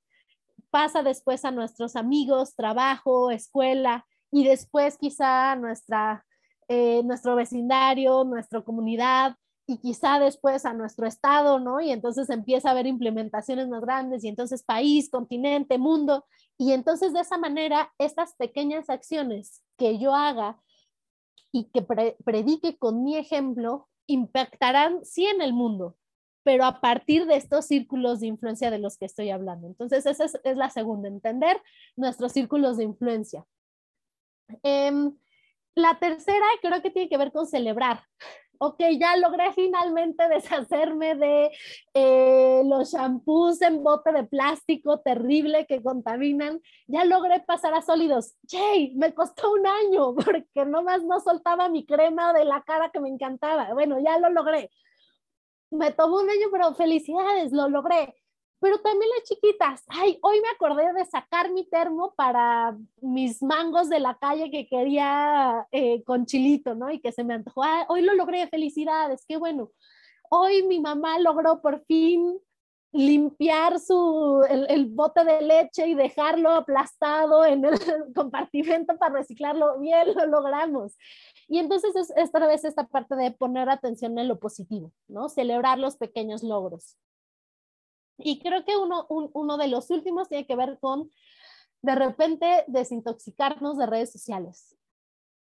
pasa 0.70 1.04
después 1.04 1.46
a 1.46 1.52
nuestros 1.52 1.96
amigos, 1.96 2.56
trabajo, 2.56 3.32
escuela 3.32 4.06
y 4.32 4.44
después 4.44 4.98
quizá 4.98 5.56
nuestra, 5.56 6.26
eh, 6.68 7.02
nuestro 7.04 7.36
vecindario, 7.36 8.24
nuestra 8.24 8.62
comunidad 8.62 9.36
y 9.68 9.78
quizá 9.78 10.20
después 10.20 10.66
a 10.66 10.74
nuestro 10.74 11.08
estado, 11.08 11.60
¿no? 11.60 11.82
Y 11.82 11.92
entonces 11.92 12.30
empieza 12.30 12.70
a 12.70 12.72
haber 12.72 12.88
implementaciones 12.88 13.68
más 13.68 13.82
grandes 13.82 14.24
y 14.24 14.28
entonces 14.28 14.64
país, 14.64 15.10
continente, 15.10 15.78
mundo. 15.78 16.26
Y 16.58 16.72
entonces 16.72 17.14
de 17.14 17.22
esa 17.22 17.38
manera, 17.38 17.92
estas 17.98 18.36
pequeñas 18.36 18.90
acciones 18.90 19.64
que 19.78 19.98
yo 19.98 20.14
haga 20.14 20.60
y 21.52 21.66
que 21.72 21.82
predique 21.82 22.78
con 22.78 23.04
mi 23.04 23.18
ejemplo 23.18 23.88
impactarán 24.08 25.04
sí 25.04 25.26
en 25.26 25.42
el 25.42 25.54
mundo, 25.54 25.96
pero 26.44 26.66
a 26.66 26.80
partir 26.80 27.26
de 27.26 27.36
estos 27.36 27.66
círculos 27.66 28.20
de 28.20 28.28
influencia 28.28 28.70
de 28.72 28.80
los 28.80 28.98
que 28.98 29.06
estoy 29.06 29.32
hablando. 29.32 29.68
Entonces, 29.68 30.06
esa 30.06 30.26
es, 30.26 30.58
la 30.58 30.70
segunda, 30.70 31.08
entender 31.08 31.62
nuestros 31.96 32.32
círculos 32.32 32.78
de 32.78 32.84
influencia. 32.84 33.46
Em, 34.62 35.16
la 35.74 35.98
tercera 36.00 36.46
creo 36.62 36.82
que 36.82 36.92
tiene 36.92 37.10
que 37.10 37.18
ver 37.18 37.32
con 37.32 37.48
celebrar 37.48 38.04
ok, 38.60 38.82
ya 39.00 39.18
logré 39.18 39.52
finalmente 39.54 40.28
deshacerme 40.30 41.16
de 41.16 41.52
eh, 41.94 42.62
los 42.66 42.92
shampoos 42.92 43.62
en 43.62 43.84
bote 43.84 44.12
de 44.12 44.24
plástico 44.24 45.00
terrible 45.00 45.66
que 45.68 45.82
contaminan, 45.82 46.62
ya 46.88 47.06
logré 47.06 47.42
pasar 47.42 47.74
a 47.74 47.82
sólidos. 47.82 48.36
¡Yay! 48.44 48.96
Me 48.96 49.14
costó 49.14 49.52
un 49.52 49.66
año 49.66 50.16
porque 50.26 50.66
nomás 50.66 51.04
no 51.04 51.20
soltaba 51.20 51.70
mi 51.70 51.86
crema 51.86 52.34
de 52.34 52.46
la 52.46 52.64
cara 52.64 52.90
que 52.90 53.00
me 53.00 53.10
encantaba. 53.10 53.74
Bueno, 53.74 54.00
ya 54.00 54.20
lo 54.20 54.30
logré. 54.30 54.70
Me 55.72 55.92
tomó 55.92 56.18
un 56.18 56.30
año, 56.30 56.48
pero 56.52 56.74
felicidades, 56.76 57.52
lo 57.52 57.68
logré 57.70 58.16
pero 58.60 58.80
también 58.80 59.10
las 59.16 59.28
chiquitas, 59.28 59.84
ay, 59.88 60.18
hoy 60.22 60.42
me 60.42 60.50
acordé 60.50 60.92
de 60.94 61.06
sacar 61.06 61.52
mi 61.52 61.68
termo 61.68 62.14
para 62.16 62.76
mis 63.02 63.44
mangos 63.44 63.90
de 63.90 64.00
la 64.00 64.18
calle 64.18 64.50
que 64.50 64.68
quería 64.68 65.68
eh, 65.72 66.04
con 66.04 66.26
chilito, 66.26 66.74
¿no? 66.74 66.90
Y 66.90 67.00
que 67.00 67.12
se 67.12 67.24
me 67.24 67.34
antojó, 67.34 67.64
ah, 67.64 67.86
hoy 67.90 68.02
lo 68.02 68.14
logré, 68.14 68.48
felicidades, 68.48 69.26
qué 69.28 69.38
bueno. 69.38 69.72
Hoy 70.30 70.64
mi 70.64 70.80
mamá 70.80 71.20
logró 71.20 71.62
por 71.62 71.84
fin 71.86 72.40
limpiar 72.92 73.80
su, 73.80 74.46
el, 74.50 74.68
el, 74.70 74.86
bote 74.86 75.26
de 75.26 75.42
leche 75.42 75.86
y 75.86 75.96
dejarlo 75.96 76.52
aplastado 76.52 77.46
en 77.46 77.66
el 77.66 77.78
compartimento 78.16 78.98
para 78.98 79.16
reciclarlo. 79.16 79.80
Bien, 79.80 80.14
lo 80.16 80.26
logramos. 80.28 80.98
Y 81.48 81.60
entonces 81.60 81.96
es 81.96 82.12
esta 82.16 82.48
vez 82.48 82.64
esta 82.64 82.88
parte 82.88 83.16
de 83.16 83.32
poner 83.32 83.70
atención 83.70 84.18
en 84.18 84.30
lo 84.30 84.40
positivo, 84.40 84.94
¿no? 85.10 85.28
Celebrar 85.28 85.78
los 85.78 85.98
pequeños 85.98 86.42
logros. 86.42 86.98
Y 88.18 88.40
creo 88.40 88.64
que 88.64 88.78
uno, 88.78 89.06
uno 89.10 89.58
de 89.58 89.68
los 89.68 89.90
últimos 89.90 90.30
tiene 90.30 90.48
que 90.48 90.56
ver 90.56 90.80
con 90.80 91.10
de 91.82 91.96
repente 91.96 92.64
desintoxicarnos 92.68 93.78
de 93.78 93.86
redes 93.86 94.12
sociales 94.12 94.76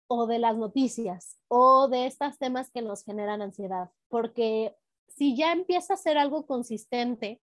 o 0.07 0.27
de 0.27 0.39
las 0.39 0.57
noticias 0.57 1.39
o 1.49 1.89
de 1.89 2.07
estos 2.07 2.39
temas 2.39 2.71
que 2.71 2.83
nos 2.83 3.05
generan 3.05 3.43
ansiedad, 3.43 3.91
porque 4.09 4.77
si 5.09 5.37
ya 5.37 5.53
empieza 5.53 5.95
a 5.95 5.97
ser 5.97 6.19
algo 6.19 6.47
consistente, 6.47 7.41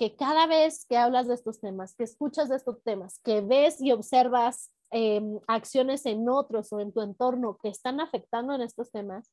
que 0.00 0.16
cada 0.16 0.46
vez 0.46 0.86
que 0.86 0.96
hablas 0.96 1.28
de 1.28 1.34
estos 1.34 1.60
temas, 1.60 1.94
que 1.94 2.04
escuchas 2.04 2.48
de 2.48 2.56
estos 2.56 2.82
temas, 2.82 3.20
que 3.22 3.42
ves 3.42 3.82
y 3.82 3.92
observas 3.92 4.72
em, 4.90 5.38
acciones 5.46 6.06
en 6.06 6.26
otros 6.28 6.72
o 6.72 6.80
en 6.80 6.90
tu 6.90 7.02
entorno 7.02 7.58
que 7.62 7.68
están 7.68 8.00
afectando 8.00 8.54
en 8.54 8.62
estos 8.62 8.90
temas, 8.90 9.30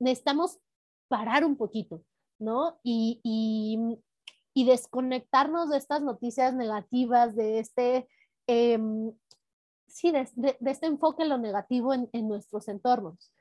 necesitamos 0.00 0.58
parar 1.06 1.44
un 1.44 1.56
poquito, 1.56 2.02
¿no? 2.40 2.80
Y, 2.82 3.20
y 4.58 4.64
desconectarnos 4.64 5.70
de 5.70 5.76
estas 5.76 6.02
noticias 6.02 6.52
negativas, 6.52 7.36
de 7.36 7.60
este, 7.60 8.08
em, 8.48 9.12
sí, 9.86 10.10
de, 10.10 10.58
este 10.66 10.86
enfoque 10.86 11.22
en 11.22 11.28
lo 11.28 11.38
negativo 11.38 11.94
en, 11.94 12.10
en 12.12 12.26
nuestros 12.26 12.66
entornos. 12.66 13.32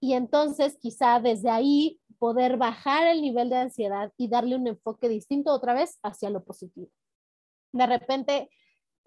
Y 0.00 0.14
entonces 0.14 0.78
quizá 0.80 1.20
desde 1.20 1.50
ahí 1.50 2.00
poder 2.18 2.56
bajar 2.56 3.08
el 3.08 3.20
nivel 3.20 3.50
de 3.50 3.56
ansiedad 3.56 4.10
y 4.16 4.28
darle 4.28 4.56
un 4.56 4.68
enfoque 4.68 5.06
distinto 5.06 5.52
otra 5.52 5.74
vez 5.74 5.98
hacia 6.02 6.30
lo 6.30 6.42
positivo. 6.44 6.88
De 7.72 7.86
repente 7.86 8.48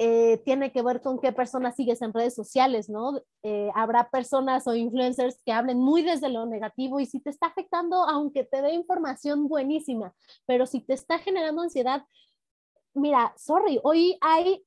eh, 0.03 0.41
tiene 0.43 0.71
que 0.71 0.81
ver 0.81 0.99
con 0.99 1.19
qué 1.19 1.31
personas 1.31 1.75
sigues 1.75 2.01
en 2.01 2.11
redes 2.11 2.33
sociales, 2.33 2.89
¿no? 2.89 3.21
Eh, 3.43 3.69
habrá 3.75 4.09
personas 4.09 4.65
o 4.65 4.73
influencers 4.73 5.39
que 5.45 5.51
hablen 5.51 5.77
muy 5.77 6.01
desde 6.01 6.27
lo 6.27 6.47
negativo 6.47 6.99
y 6.99 7.05
si 7.05 7.19
te 7.19 7.29
está 7.29 7.45
afectando, 7.45 7.97
aunque 7.97 8.43
te 8.43 8.63
dé 8.63 8.73
información 8.73 9.47
buenísima, 9.47 10.15
pero 10.47 10.65
si 10.65 10.79
te 10.81 10.95
está 10.95 11.19
generando 11.19 11.61
ansiedad, 11.61 12.03
mira, 12.95 13.31
sorry, 13.37 13.79
hoy 13.83 14.17
hay 14.21 14.65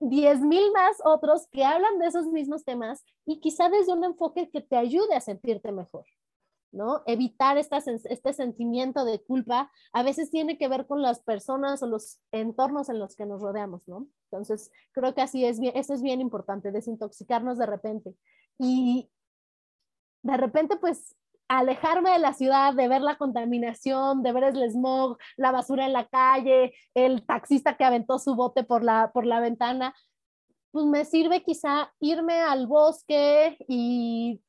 10 0.00 0.40
mil 0.40 0.72
más 0.72 0.96
otros 1.04 1.46
que 1.52 1.62
hablan 1.64 2.00
de 2.00 2.08
esos 2.08 2.26
mismos 2.26 2.64
temas 2.64 3.04
y 3.24 3.38
quizá 3.38 3.68
desde 3.68 3.92
un 3.92 4.02
enfoque 4.02 4.50
que 4.50 4.62
te 4.62 4.76
ayude 4.76 5.14
a 5.14 5.20
sentirte 5.20 5.70
mejor. 5.70 6.06
¿No? 6.72 7.02
Evitar 7.06 7.58
este 7.58 8.32
sentimiento 8.32 9.04
de 9.04 9.22
culpa 9.22 9.70
a 9.92 10.02
veces 10.02 10.30
tiene 10.30 10.58
que 10.58 10.68
ver 10.68 10.86
con 10.86 11.02
las 11.02 11.20
personas 11.20 11.82
o 11.82 11.86
los 11.86 12.20
entornos 12.32 12.88
en 12.88 12.98
los 12.98 13.14
que 13.14 13.26
nos 13.26 13.40
rodeamos, 13.40 13.86
¿no? 13.86 14.08
Entonces, 14.30 14.70
creo 14.92 15.14
que 15.14 15.20
así 15.20 15.44
es 15.44 15.60
bien, 15.60 15.76
eso 15.76 15.94
es 15.94 16.02
bien 16.02 16.20
importante, 16.20 16.72
desintoxicarnos 16.72 17.58
de 17.58 17.66
repente. 17.66 18.14
Y 18.58 19.10
de 20.22 20.36
repente, 20.36 20.76
pues, 20.76 21.14
alejarme 21.48 22.10
de 22.10 22.18
la 22.18 22.32
ciudad, 22.32 22.74
de 22.74 22.88
ver 22.88 23.02
la 23.02 23.18
contaminación, 23.18 24.22
de 24.22 24.32
ver 24.32 24.44
el 24.44 24.70
smog, 24.70 25.18
la 25.36 25.52
basura 25.52 25.84
en 25.84 25.92
la 25.92 26.06
calle, 26.06 26.72
el 26.94 27.26
taxista 27.26 27.76
que 27.76 27.84
aventó 27.84 28.18
su 28.18 28.34
bote 28.34 28.64
por 28.64 28.82
la, 28.82 29.10
por 29.12 29.26
la 29.26 29.40
ventana, 29.40 29.94
pues 30.70 30.86
me 30.86 31.04
sirve 31.04 31.42
quizá 31.42 31.92
irme 32.00 32.40
al 32.40 32.66
bosque 32.66 33.58
y 33.68 34.40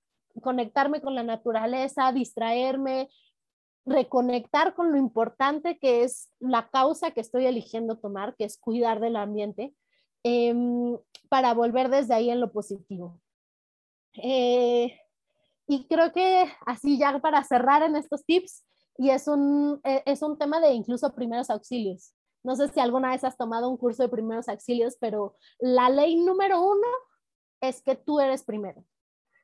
conectarme 0.41 1.01
con 1.01 1.15
la 1.15 1.23
naturaleza, 1.23 2.11
distraerme, 2.11 3.09
reconectar 3.85 4.73
con 4.75 4.91
lo 4.91 4.97
importante 4.97 5.77
que 5.77 6.03
es 6.03 6.31
la 6.39 6.69
causa 6.69 7.11
que 7.11 7.21
estoy 7.21 7.45
eligiendo 7.45 7.97
tomar, 7.97 8.35
que 8.35 8.45
es 8.45 8.57
cuidar 8.57 8.99
del 8.99 9.15
ambiente, 9.15 9.73
em, 10.23 10.97
para 11.29 11.53
volver 11.53 11.89
desde 11.89 12.13
ahí 12.13 12.29
en 12.29 12.39
lo 12.39 12.51
positivo. 12.51 13.19
Eh, 14.21 14.97
y 15.67 15.87
creo 15.87 16.13
que 16.13 16.45
así 16.65 16.97
ya 16.97 17.19
para 17.19 17.43
cerrar 17.43 17.83
en 17.83 17.95
estos 17.95 18.25
tips, 18.25 18.63
y 18.97 19.09
es 19.09 19.27
un, 19.27 19.81
e, 19.83 20.03
es 20.05 20.21
un 20.21 20.37
tema 20.37 20.59
de 20.59 20.73
incluso 20.73 21.13
primeros 21.13 21.49
auxilios. 21.49 22.13
No 22.43 22.55
sé 22.55 22.67
si 22.69 22.79
alguna 22.79 23.11
vez 23.11 23.23
has 23.23 23.37
tomado 23.37 23.69
un 23.69 23.77
curso 23.77 24.03
de 24.03 24.09
primeros 24.09 24.47
auxilios, 24.49 24.97
pero 24.99 25.35
la 25.59 25.89
ley 25.89 26.15
número 26.17 26.61
uno 26.61 26.87
es 27.61 27.81
que 27.81 27.95
tú 27.95 28.19
eres 28.19 28.43
primero 28.43 28.85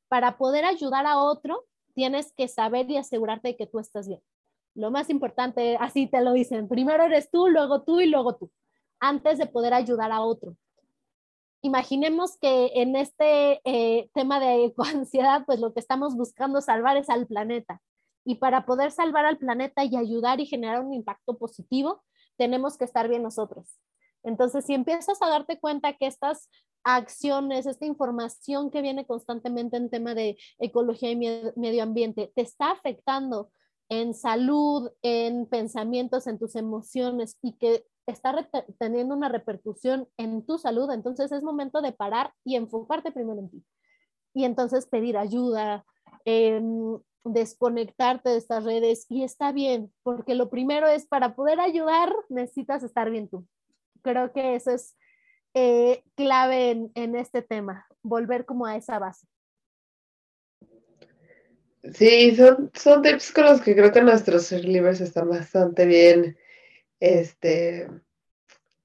para 0.09 0.37
poder 0.37 0.65
ayudar 0.65 1.05
a 1.05 1.19
otro, 1.19 1.65
tienes 1.93 2.33
que 2.33 2.47
saber 2.47 2.89
y 2.89 2.97
asegurarte 2.97 3.49
de 3.49 3.57
que 3.57 3.67
tú 3.67 3.79
estás 3.79 4.07
bien. 4.07 4.21
Lo 4.75 4.91
más 4.91 5.09
importante, 5.09 5.77
así 5.79 6.07
te 6.07 6.21
lo 6.21 6.33
dicen, 6.33 6.67
primero 6.67 7.03
eres 7.03 7.29
tú, 7.31 7.47
luego 7.47 7.83
tú 7.83 7.99
y 7.99 8.07
luego 8.07 8.35
tú, 8.35 8.51
antes 8.99 9.37
de 9.37 9.45
poder 9.45 9.73
ayudar 9.73 10.11
a 10.11 10.21
otro. 10.21 10.55
Imaginemos 11.61 12.37
que 12.37 12.71
en 12.75 12.95
este 12.95 13.61
eh, 13.65 14.09
tema 14.13 14.39
de 14.39 14.73
ansiedad, 14.93 15.43
pues 15.45 15.59
lo 15.59 15.73
que 15.73 15.79
estamos 15.79 16.15
buscando 16.15 16.61
salvar 16.61 16.97
es 16.97 17.09
al 17.09 17.27
planeta. 17.27 17.81
Y 18.25 18.35
para 18.35 18.65
poder 18.65 18.91
salvar 18.91 19.25
al 19.25 19.37
planeta 19.37 19.83
y 19.83 19.95
ayudar 19.95 20.39
y 20.39 20.45
generar 20.45 20.81
un 20.81 20.93
impacto 20.93 21.37
positivo, 21.37 22.03
tenemos 22.37 22.77
que 22.77 22.85
estar 22.85 23.07
bien 23.09 23.23
nosotros. 23.23 23.79
Entonces, 24.23 24.65
si 24.65 24.73
empiezas 24.73 25.21
a 25.21 25.29
darte 25.29 25.59
cuenta 25.59 25.93
que 25.93 26.07
estas 26.07 26.49
acciones, 26.83 27.65
esta 27.65 27.85
información 27.85 28.71
que 28.71 28.81
viene 28.81 29.05
constantemente 29.05 29.77
en 29.77 29.89
tema 29.89 30.15
de 30.15 30.37
ecología 30.59 31.11
y 31.11 31.15
medio 31.55 31.83
ambiente, 31.83 32.31
te 32.35 32.41
está 32.41 32.71
afectando 32.71 33.51
en 33.89 34.13
salud, 34.13 34.91
en 35.01 35.47
pensamientos, 35.47 36.27
en 36.27 36.37
tus 36.37 36.55
emociones 36.55 37.37
y 37.41 37.53
que 37.53 37.85
está 38.05 38.49
teniendo 38.79 39.15
una 39.15 39.29
repercusión 39.29 40.07
en 40.17 40.45
tu 40.45 40.57
salud, 40.57 40.91
entonces 40.91 41.31
es 41.31 41.43
momento 41.43 41.81
de 41.81 41.91
parar 41.91 42.33
y 42.43 42.55
enfocarte 42.55 43.11
primero 43.11 43.39
en 43.39 43.49
ti. 43.49 43.65
y 44.31 44.45
entonces 44.45 44.85
pedir 44.85 45.17
ayuda, 45.17 45.85
em, 46.23 46.99
desconectarte 47.23 48.29
de 48.29 48.37
estas 48.37 48.63
redes 48.63 49.07
y 49.09 49.23
está 49.23 49.51
bien, 49.51 49.91
porque 50.03 50.35
lo 50.35 50.51
primero 50.51 50.87
es 50.87 51.07
para 51.07 51.35
poder 51.35 51.59
ayudar 51.59 52.13
necesitas 52.29 52.83
estar 52.83 53.09
bien 53.09 53.27
tú. 53.27 53.47
Creo 54.03 54.31
que 54.31 54.55
eso 54.55 54.69
es 54.71 54.95
eh, 55.53 56.03
clave 56.15 56.71
en, 56.71 56.91
en 56.95 57.15
este 57.15 57.41
tema, 57.41 57.87
volver 58.01 58.45
como 58.45 58.65
a 58.65 58.75
esa 58.75 58.99
base. 58.99 59.27
Sí, 61.93 62.35
son, 62.35 62.71
son 62.73 63.01
tips 63.01 63.31
con 63.31 63.45
los 63.45 63.61
que 63.61 63.75
creo 63.75 63.91
que 63.91 64.01
nuestros 64.01 64.51
libros 64.51 64.99
están 65.01 65.29
bastante 65.29 65.85
bien 65.85 66.37
este, 66.99 67.87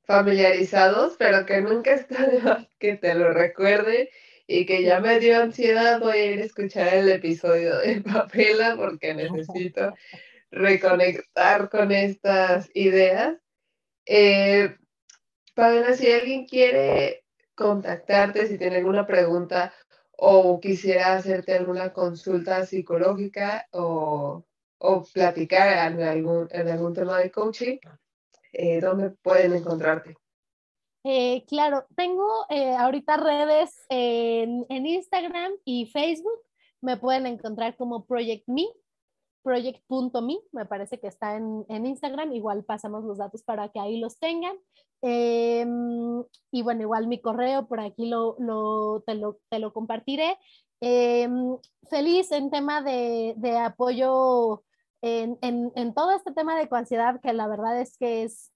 familiarizados, 0.04 1.16
pero 1.18 1.44
que 1.44 1.60
nunca 1.60 1.94
está 1.94 2.26
de 2.26 2.40
más 2.40 2.68
que 2.78 2.96
te 2.96 3.14
lo 3.14 3.32
recuerde 3.32 4.10
y 4.46 4.66
que 4.66 4.82
ya 4.82 5.00
me 5.00 5.18
dio 5.18 5.40
ansiedad, 5.40 6.00
voy 6.00 6.18
a 6.18 6.32
ir 6.32 6.42
a 6.42 6.44
escuchar 6.44 6.94
el 6.94 7.08
episodio 7.08 7.78
de 7.78 8.00
Papela 8.12 8.76
porque 8.76 9.14
necesito 9.14 9.94
reconectar 10.50 11.68
con 11.70 11.90
estas 11.90 12.70
ideas. 12.74 13.36
Eh, 14.06 14.76
Pamela, 15.54 15.94
si 15.94 16.10
alguien 16.12 16.46
quiere 16.46 17.24
contactarte, 17.54 18.46
si 18.46 18.58
tiene 18.58 18.76
alguna 18.76 19.06
pregunta 19.06 19.72
o 20.16 20.60
quisiera 20.60 21.14
hacerte 21.14 21.54
alguna 21.54 21.92
consulta 21.92 22.66
psicológica 22.66 23.66
o, 23.72 24.44
o 24.78 25.04
platicar 25.12 25.92
en 25.92 26.02
algún, 26.02 26.48
en 26.50 26.68
algún 26.68 26.92
tema 26.92 27.18
de 27.18 27.30
coaching, 27.30 27.78
eh, 28.52 28.80
¿dónde 28.80 29.10
pueden 29.10 29.54
encontrarte? 29.54 30.16
Eh, 31.04 31.44
claro, 31.46 31.86
tengo 31.96 32.46
eh, 32.48 32.74
ahorita 32.74 33.18
redes 33.18 33.84
en, 33.90 34.64
Instagram 34.68 35.52
y 35.64 35.86
Facebook. 35.86 36.40
Me 36.80 36.96
pueden 36.96 37.26
encontrar 37.26 37.76
como 37.76 38.06
Project 38.06 38.44
Me, 38.46 38.64
project.me, 39.44 40.38
me 40.52 40.66
parece 40.66 40.98
que 40.98 41.06
está 41.06 41.36
en, 41.36 41.86
Instagram. 41.86 42.32
Igual 42.32 42.64
pasamos 42.64 43.04
los 43.04 43.18
datos 43.18 43.44
para 43.44 43.68
que 43.68 43.78
ahí 43.78 44.00
los 44.00 44.18
tengan. 44.18 44.56
Em, 45.02 46.24
y 46.50 46.62
bueno, 46.62 46.82
igual 46.82 47.06
mi 47.06 47.20
correo 47.20 47.68
por 47.68 47.78
aquí 47.78 48.06
lo, 48.06 48.36
te, 49.06 49.58
lo 49.58 49.72
compartiré. 49.72 50.38
Em, 50.80 51.56
feliz 51.88 52.32
en 52.32 52.50
tema 52.50 52.82
de, 52.82 53.34
apoyo 53.62 54.64
en, 55.02 55.38
en, 55.42 55.94
todo 55.94 56.12
este 56.12 56.32
tema 56.32 56.56
de 56.58 56.68
ansiedad, 56.70 57.20
que 57.20 57.32
la 57.32 57.46
verdad 57.46 57.80
es 57.80 57.96
que 57.98 58.24
es 58.24 58.50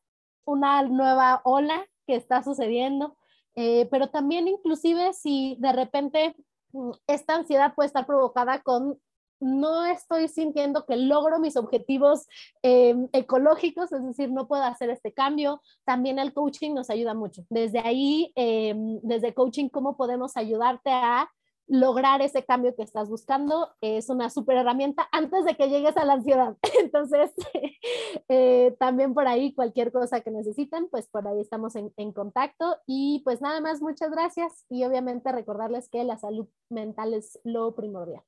una 0.44 0.82
nueva 0.82 1.42
ola 1.44 1.86
que 2.06 2.16
está 2.16 2.42
sucediendo, 2.42 3.16
eh, 3.54 3.86
pero 3.90 4.08
también 4.08 4.48
inclusive 4.48 5.12
si 5.12 5.56
de 5.60 5.72
repente 5.72 6.34
mm, 6.72 6.92
esta 7.06 7.34
ansiedad 7.34 7.74
puede 7.74 7.88
estar 7.88 8.06
provocada 8.06 8.62
con 8.62 8.98
no 9.40 9.84
estoy 9.86 10.28
sintiendo 10.28 10.84
que 10.86 10.96
logro 10.96 11.38
mis 11.38 11.56
objetivos 11.56 12.26
eh, 12.62 12.94
ecológicos, 13.12 13.92
es 13.92 14.04
decir, 14.04 14.30
no 14.30 14.48
puedo 14.48 14.62
hacer 14.62 14.90
este 14.90 15.12
cambio. 15.12 15.60
También 15.84 16.18
el 16.18 16.32
coaching 16.32 16.74
nos 16.74 16.90
ayuda 16.90 17.14
mucho. 17.14 17.44
Desde 17.50 17.80
ahí, 17.80 18.32
eh, 18.36 18.74
desde 19.02 19.34
coaching, 19.34 19.68
¿cómo 19.68 19.96
podemos 19.96 20.36
ayudarte 20.36 20.90
a 20.90 21.30
lograr 21.68 22.22
ese 22.22 22.44
cambio 22.44 22.74
que 22.74 22.82
estás 22.82 23.08
buscando 23.08 23.70
es 23.82 24.08
una 24.08 24.30
súper 24.30 24.56
herramienta 24.56 25.06
antes 25.12 25.44
de 25.44 25.54
que 25.54 25.68
llegues 25.68 25.96
a 25.96 26.04
la 26.04 26.14
ansiedad. 26.14 26.56
Entonces, 26.80 27.32
eh, 28.28 28.74
también 28.80 29.14
por 29.14 29.28
ahí 29.28 29.54
cualquier 29.54 29.92
cosa 29.92 30.22
que 30.22 30.30
necesiten, 30.30 30.88
pues 30.88 31.08
por 31.08 31.28
ahí 31.28 31.40
estamos 31.40 31.76
en, 31.76 32.12
contacto. 32.12 32.76
Y 32.86 33.20
pues 33.22 33.42
nada 33.42 33.60
más, 33.60 33.82
muchas 33.82 34.10
gracias 34.10 34.64
y 34.70 34.84
obviamente 34.84 35.30
recordarles 35.30 35.88
que 35.90 36.02
la 36.04 36.16
salud 36.16 36.48
mental 36.70 37.12
es 37.12 37.38
lo 37.44 37.74
primordial. 37.74 38.22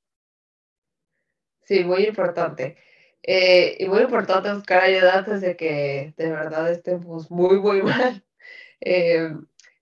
Sí, 1.71 1.85
muy 1.85 2.03
importante. 2.05 2.75
Eh, 3.23 3.77
y 3.79 3.87
muy 3.87 4.01
importante 4.01 4.51
buscar 4.53 4.83
ayuda 4.83 5.19
antes 5.19 5.39
de 5.39 5.55
que 5.55 6.13
de 6.17 6.29
verdad 6.29 6.69
estemos 6.69 7.31
muy, 7.31 7.61
muy 7.61 7.81
mal. 7.81 8.25
Eh, 8.81 9.29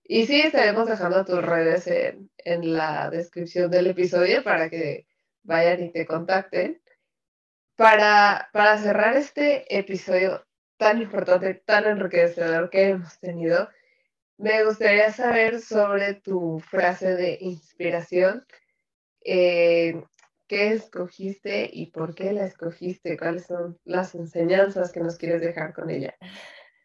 y 0.04 0.24
sí, 0.26 0.40
estaremos 0.40 0.88
dejando 0.88 1.24
tus 1.24 1.42
redes 1.42 1.88
en, 1.88 2.30
en 2.38 2.74
la 2.74 3.10
descripción 3.10 3.72
del 3.72 3.88
episodio 3.88 4.44
para 4.44 4.70
que 4.70 5.08
vayan 5.42 5.82
y 5.82 5.90
te 5.90 6.06
contacten. 6.06 6.80
Para, 7.74 8.50
para 8.52 8.78
cerrar 8.78 9.16
este 9.16 9.76
episodio 9.76 10.46
tan 10.76 11.02
importante, 11.02 11.54
tan 11.54 11.86
enriquecedor 11.86 12.70
que 12.70 12.90
hemos 12.90 13.18
tenido, 13.18 13.68
me 14.38 14.64
gustaría 14.64 15.10
saber 15.10 15.60
sobre 15.60 16.14
tu 16.14 16.60
frase 16.60 17.16
de 17.16 17.38
inspiración. 17.40 18.46
Eh, 19.24 20.00
¿Qué 20.50 20.72
escogiste 20.72 21.70
y 21.72 21.92
por 21.92 22.12
qué 22.12 22.32
la 22.32 22.44
escogiste? 22.44 23.16
¿Cuáles 23.16 23.46
son 23.46 23.78
las 23.84 24.16
enseñanzas 24.16 24.90
que 24.90 24.98
nos 24.98 25.16
quieres 25.16 25.42
dejar 25.42 25.72
con 25.72 25.90
ella? 25.90 26.16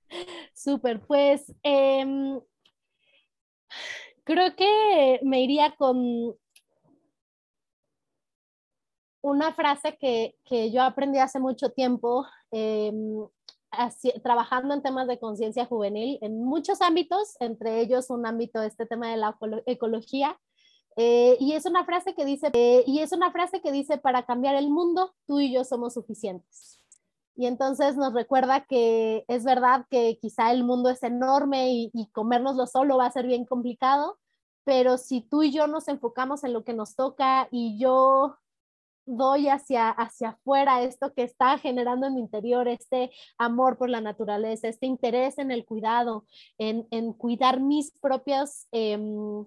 Súper, 0.53 1.01
pues 1.01 1.51
em, 1.63 2.39
Creo 4.23 4.55
que 4.55 5.19
me 5.23 5.41
iría 5.41 5.75
con 5.77 6.35
una 9.21 9.53
frase 9.53 9.97
que, 9.97 10.71
yo 10.71 10.83
aprendí 10.83 11.17
hace 11.17 11.39
mucho 11.39 11.71
tiempo, 11.71 12.27
em, 12.51 13.27
trabajando 14.23 14.75
en 14.75 14.83
temas 14.83 15.07
de 15.07 15.17
conciencia 15.17 15.65
juvenil 15.65 16.19
en 16.21 16.43
muchos 16.43 16.81
ámbitos, 16.81 17.35
entre 17.39 17.81
ellos 17.81 18.11
un 18.11 18.27
ámbito, 18.27 18.61
este 18.61 18.85
tema 18.85 19.09
de 19.09 19.17
la 19.17 19.35
ecología. 19.65 20.39
Eh, 20.95 21.37
y 21.39 21.53
es 21.53 21.65
una 21.65 21.85
frase 21.85 22.13
que 22.15 22.25
dice, 22.25 22.49
eh, 22.53 22.83
y 22.87 22.99
es 22.99 23.11
una 23.11 23.31
frase 23.31 23.61
que 23.61 23.71
dice, 23.71 23.97
para 23.97 24.25
cambiar 24.25 24.55
el 24.55 24.69
mundo, 24.69 25.13
tú 25.27 25.39
y 25.39 25.53
yo 25.53 25.63
somos 25.63 25.93
suficientes. 25.93 26.79
Y 27.35 27.47
entonces 27.47 27.97
nos 27.97 28.13
recuerda 28.13 28.65
que 28.65 29.25
es 29.27 29.43
verdad 29.43 29.85
que 29.89 30.17
quizá 30.21 30.51
el 30.51 30.63
mundo 30.63 30.89
es 30.89 31.03
enorme 31.03 31.69
y, 31.71 31.91
y 31.93 32.07
comérnoslo 32.11 32.65
solo 32.65 32.97
va 32.97 33.07
a 33.07 33.11
ser 33.11 33.27
bien 33.27 33.45
complicado, 33.45 34.17
pero 34.63 34.97
si 34.97 35.21
tú 35.21 35.43
y 35.43 35.51
yo 35.51 35.67
nos 35.67 35.87
enfocamos 35.89 36.43
en 36.43 36.53
lo 36.53 36.63
que 36.63 36.73
nos 36.73 36.95
toca 36.95 37.49
y 37.51 37.77
yo 37.77 38.37
doy 39.05 39.49
hacia, 39.49 39.89
hacia 39.89 40.29
afuera 40.29 40.81
esto 40.81 41.13
que 41.13 41.23
está 41.23 41.57
generando 41.57 42.07
en 42.07 42.15
mi 42.15 42.21
interior, 42.21 42.67
este 42.67 43.11
amor 43.37 43.77
por 43.77 43.89
la 43.89 44.01
naturaleza, 44.01 44.67
este 44.67 44.87
interés 44.87 45.37
en 45.37 45.51
el 45.51 45.65
cuidado, 45.65 46.25
en, 46.57 46.87
en 46.91 47.13
cuidar 47.13 47.59
mis 47.59 47.91
propias 47.99 48.67
em, 48.71 49.45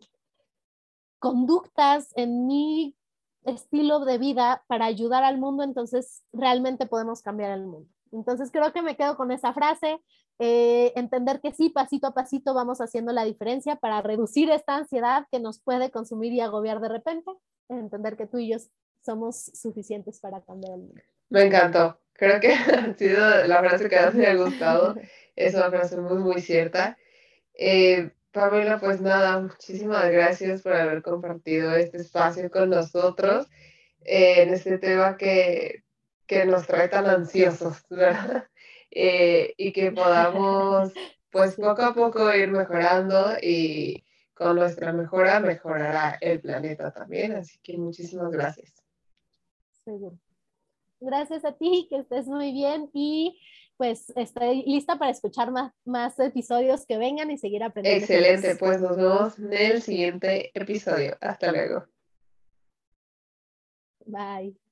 conductas, 1.18 2.12
en 2.16 2.46
mi 2.46 2.96
estilo 3.44 4.04
de 4.04 4.18
vida 4.18 4.64
para 4.66 4.86
ayudar 4.86 5.24
al 5.24 5.38
mundo, 5.38 5.62
entonces 5.62 6.22
realmente 6.32 6.86
podemos 6.86 7.22
cambiar 7.22 7.52
el 7.52 7.66
mundo. 7.66 7.88
Entonces 8.12 8.50
creo 8.50 8.72
que 8.72 8.82
me 8.82 8.96
quedo 8.96 9.16
con 9.16 9.30
esa 9.32 9.52
frase, 9.52 10.00
eh, 10.38 10.92
entender 10.96 11.40
que 11.40 11.52
sí, 11.52 11.68
pasito 11.68 12.06
a 12.06 12.14
pasito 12.14 12.54
vamos 12.54 12.80
haciendo 12.80 13.12
la 13.12 13.24
diferencia 13.24 13.76
para 13.76 14.02
reducir 14.02 14.50
esta 14.50 14.76
ansiedad 14.76 15.26
que 15.30 15.40
nos 15.40 15.60
puede 15.60 15.90
consumir 15.90 16.32
y 16.32 16.40
agobiar 16.40 16.80
de 16.80 16.88
repente, 16.88 17.30
entender 17.68 18.16
que 18.16 18.26
tú 18.26 18.38
y 18.38 18.50
yo 18.50 18.58
somos 19.04 19.50
suficientes 19.54 20.20
para 20.20 20.40
cambiar 20.42 20.74
el 20.74 20.80
mundo. 20.80 21.02
Me 21.30 21.42
encantó. 21.42 22.00
Creo 22.12 22.40
que 22.40 22.52
ha 22.52 22.94
sido 22.94 23.46
la 23.46 23.60
frase 23.60 23.88
que 23.88 23.96
más 23.96 24.14
me 24.14 24.26
ha 24.26 24.34
gustado. 24.34 24.96
Es 25.36 25.54
una 25.54 25.70
frase 25.70 25.96
muy, 25.96 26.40
cierta. 26.40 26.96
Eh, 27.54 28.10
Pamela, 28.32 28.78
pues 28.78 29.00
nada, 29.00 29.40
muchísimas 29.40 30.10
gracias 30.10 30.62
por 30.62 30.74
haber 30.74 31.02
compartido 31.02 31.74
este 31.74 31.98
espacio 31.98 32.50
con 32.50 32.70
nosotros 32.70 33.48
eh, 34.04 34.42
en 34.42 34.50
este 34.50 34.78
tema 34.78 35.16
que, 35.16 35.84
que, 36.26 36.44
nos 36.44 36.66
trae 36.66 36.88
tan 36.88 37.06
ansiosos, 37.06 37.84
¿verdad? 37.90 38.48
Eh, 38.90 39.54
y 39.56 39.72
que 39.72 39.92
podamos, 39.92 40.92
pues 41.30 41.56
poco 41.56 41.82
a 41.82 41.94
poco 41.94 42.34
ir 42.34 42.50
mejorando 42.50 43.36
y 43.42 44.04
con 44.34 44.56
nuestra 44.56 44.92
mejora 44.92 45.40
mejorará 45.40 46.16
el 46.20 46.40
planeta 46.40 46.92
también. 46.92 47.32
Así 47.32 47.58
que 47.60 47.76
muchísimas 47.76 48.30
gracias. 48.30 48.72
Seguro. 49.84 50.18
Gracias 51.00 51.44
a 51.44 51.52
ti, 51.52 51.86
que 51.88 51.98
estés 51.98 52.26
muy 52.26 52.52
bien 52.52 52.90
y 52.92 53.40
pues 53.78 54.12
estoy 54.16 54.64
lista 54.66 54.98
para 54.98 55.12
escuchar 55.12 55.52
más, 55.52 55.72
más 55.86 56.18
episodios 56.18 56.84
que 56.84 56.98
vengan 56.98 57.30
y 57.30 57.38
seguir 57.38 57.62
aprendiendo. 57.62 58.04
Excelente, 58.04 58.56
pues 58.56 58.80
nos 58.80 58.96
vemos 58.96 59.38
en 59.38 59.52
el 59.52 59.82
siguiente 59.82 60.50
episodio. 60.52 61.16
Hasta 61.20 61.52
luego. 61.52 61.86
Bye. 64.04 64.67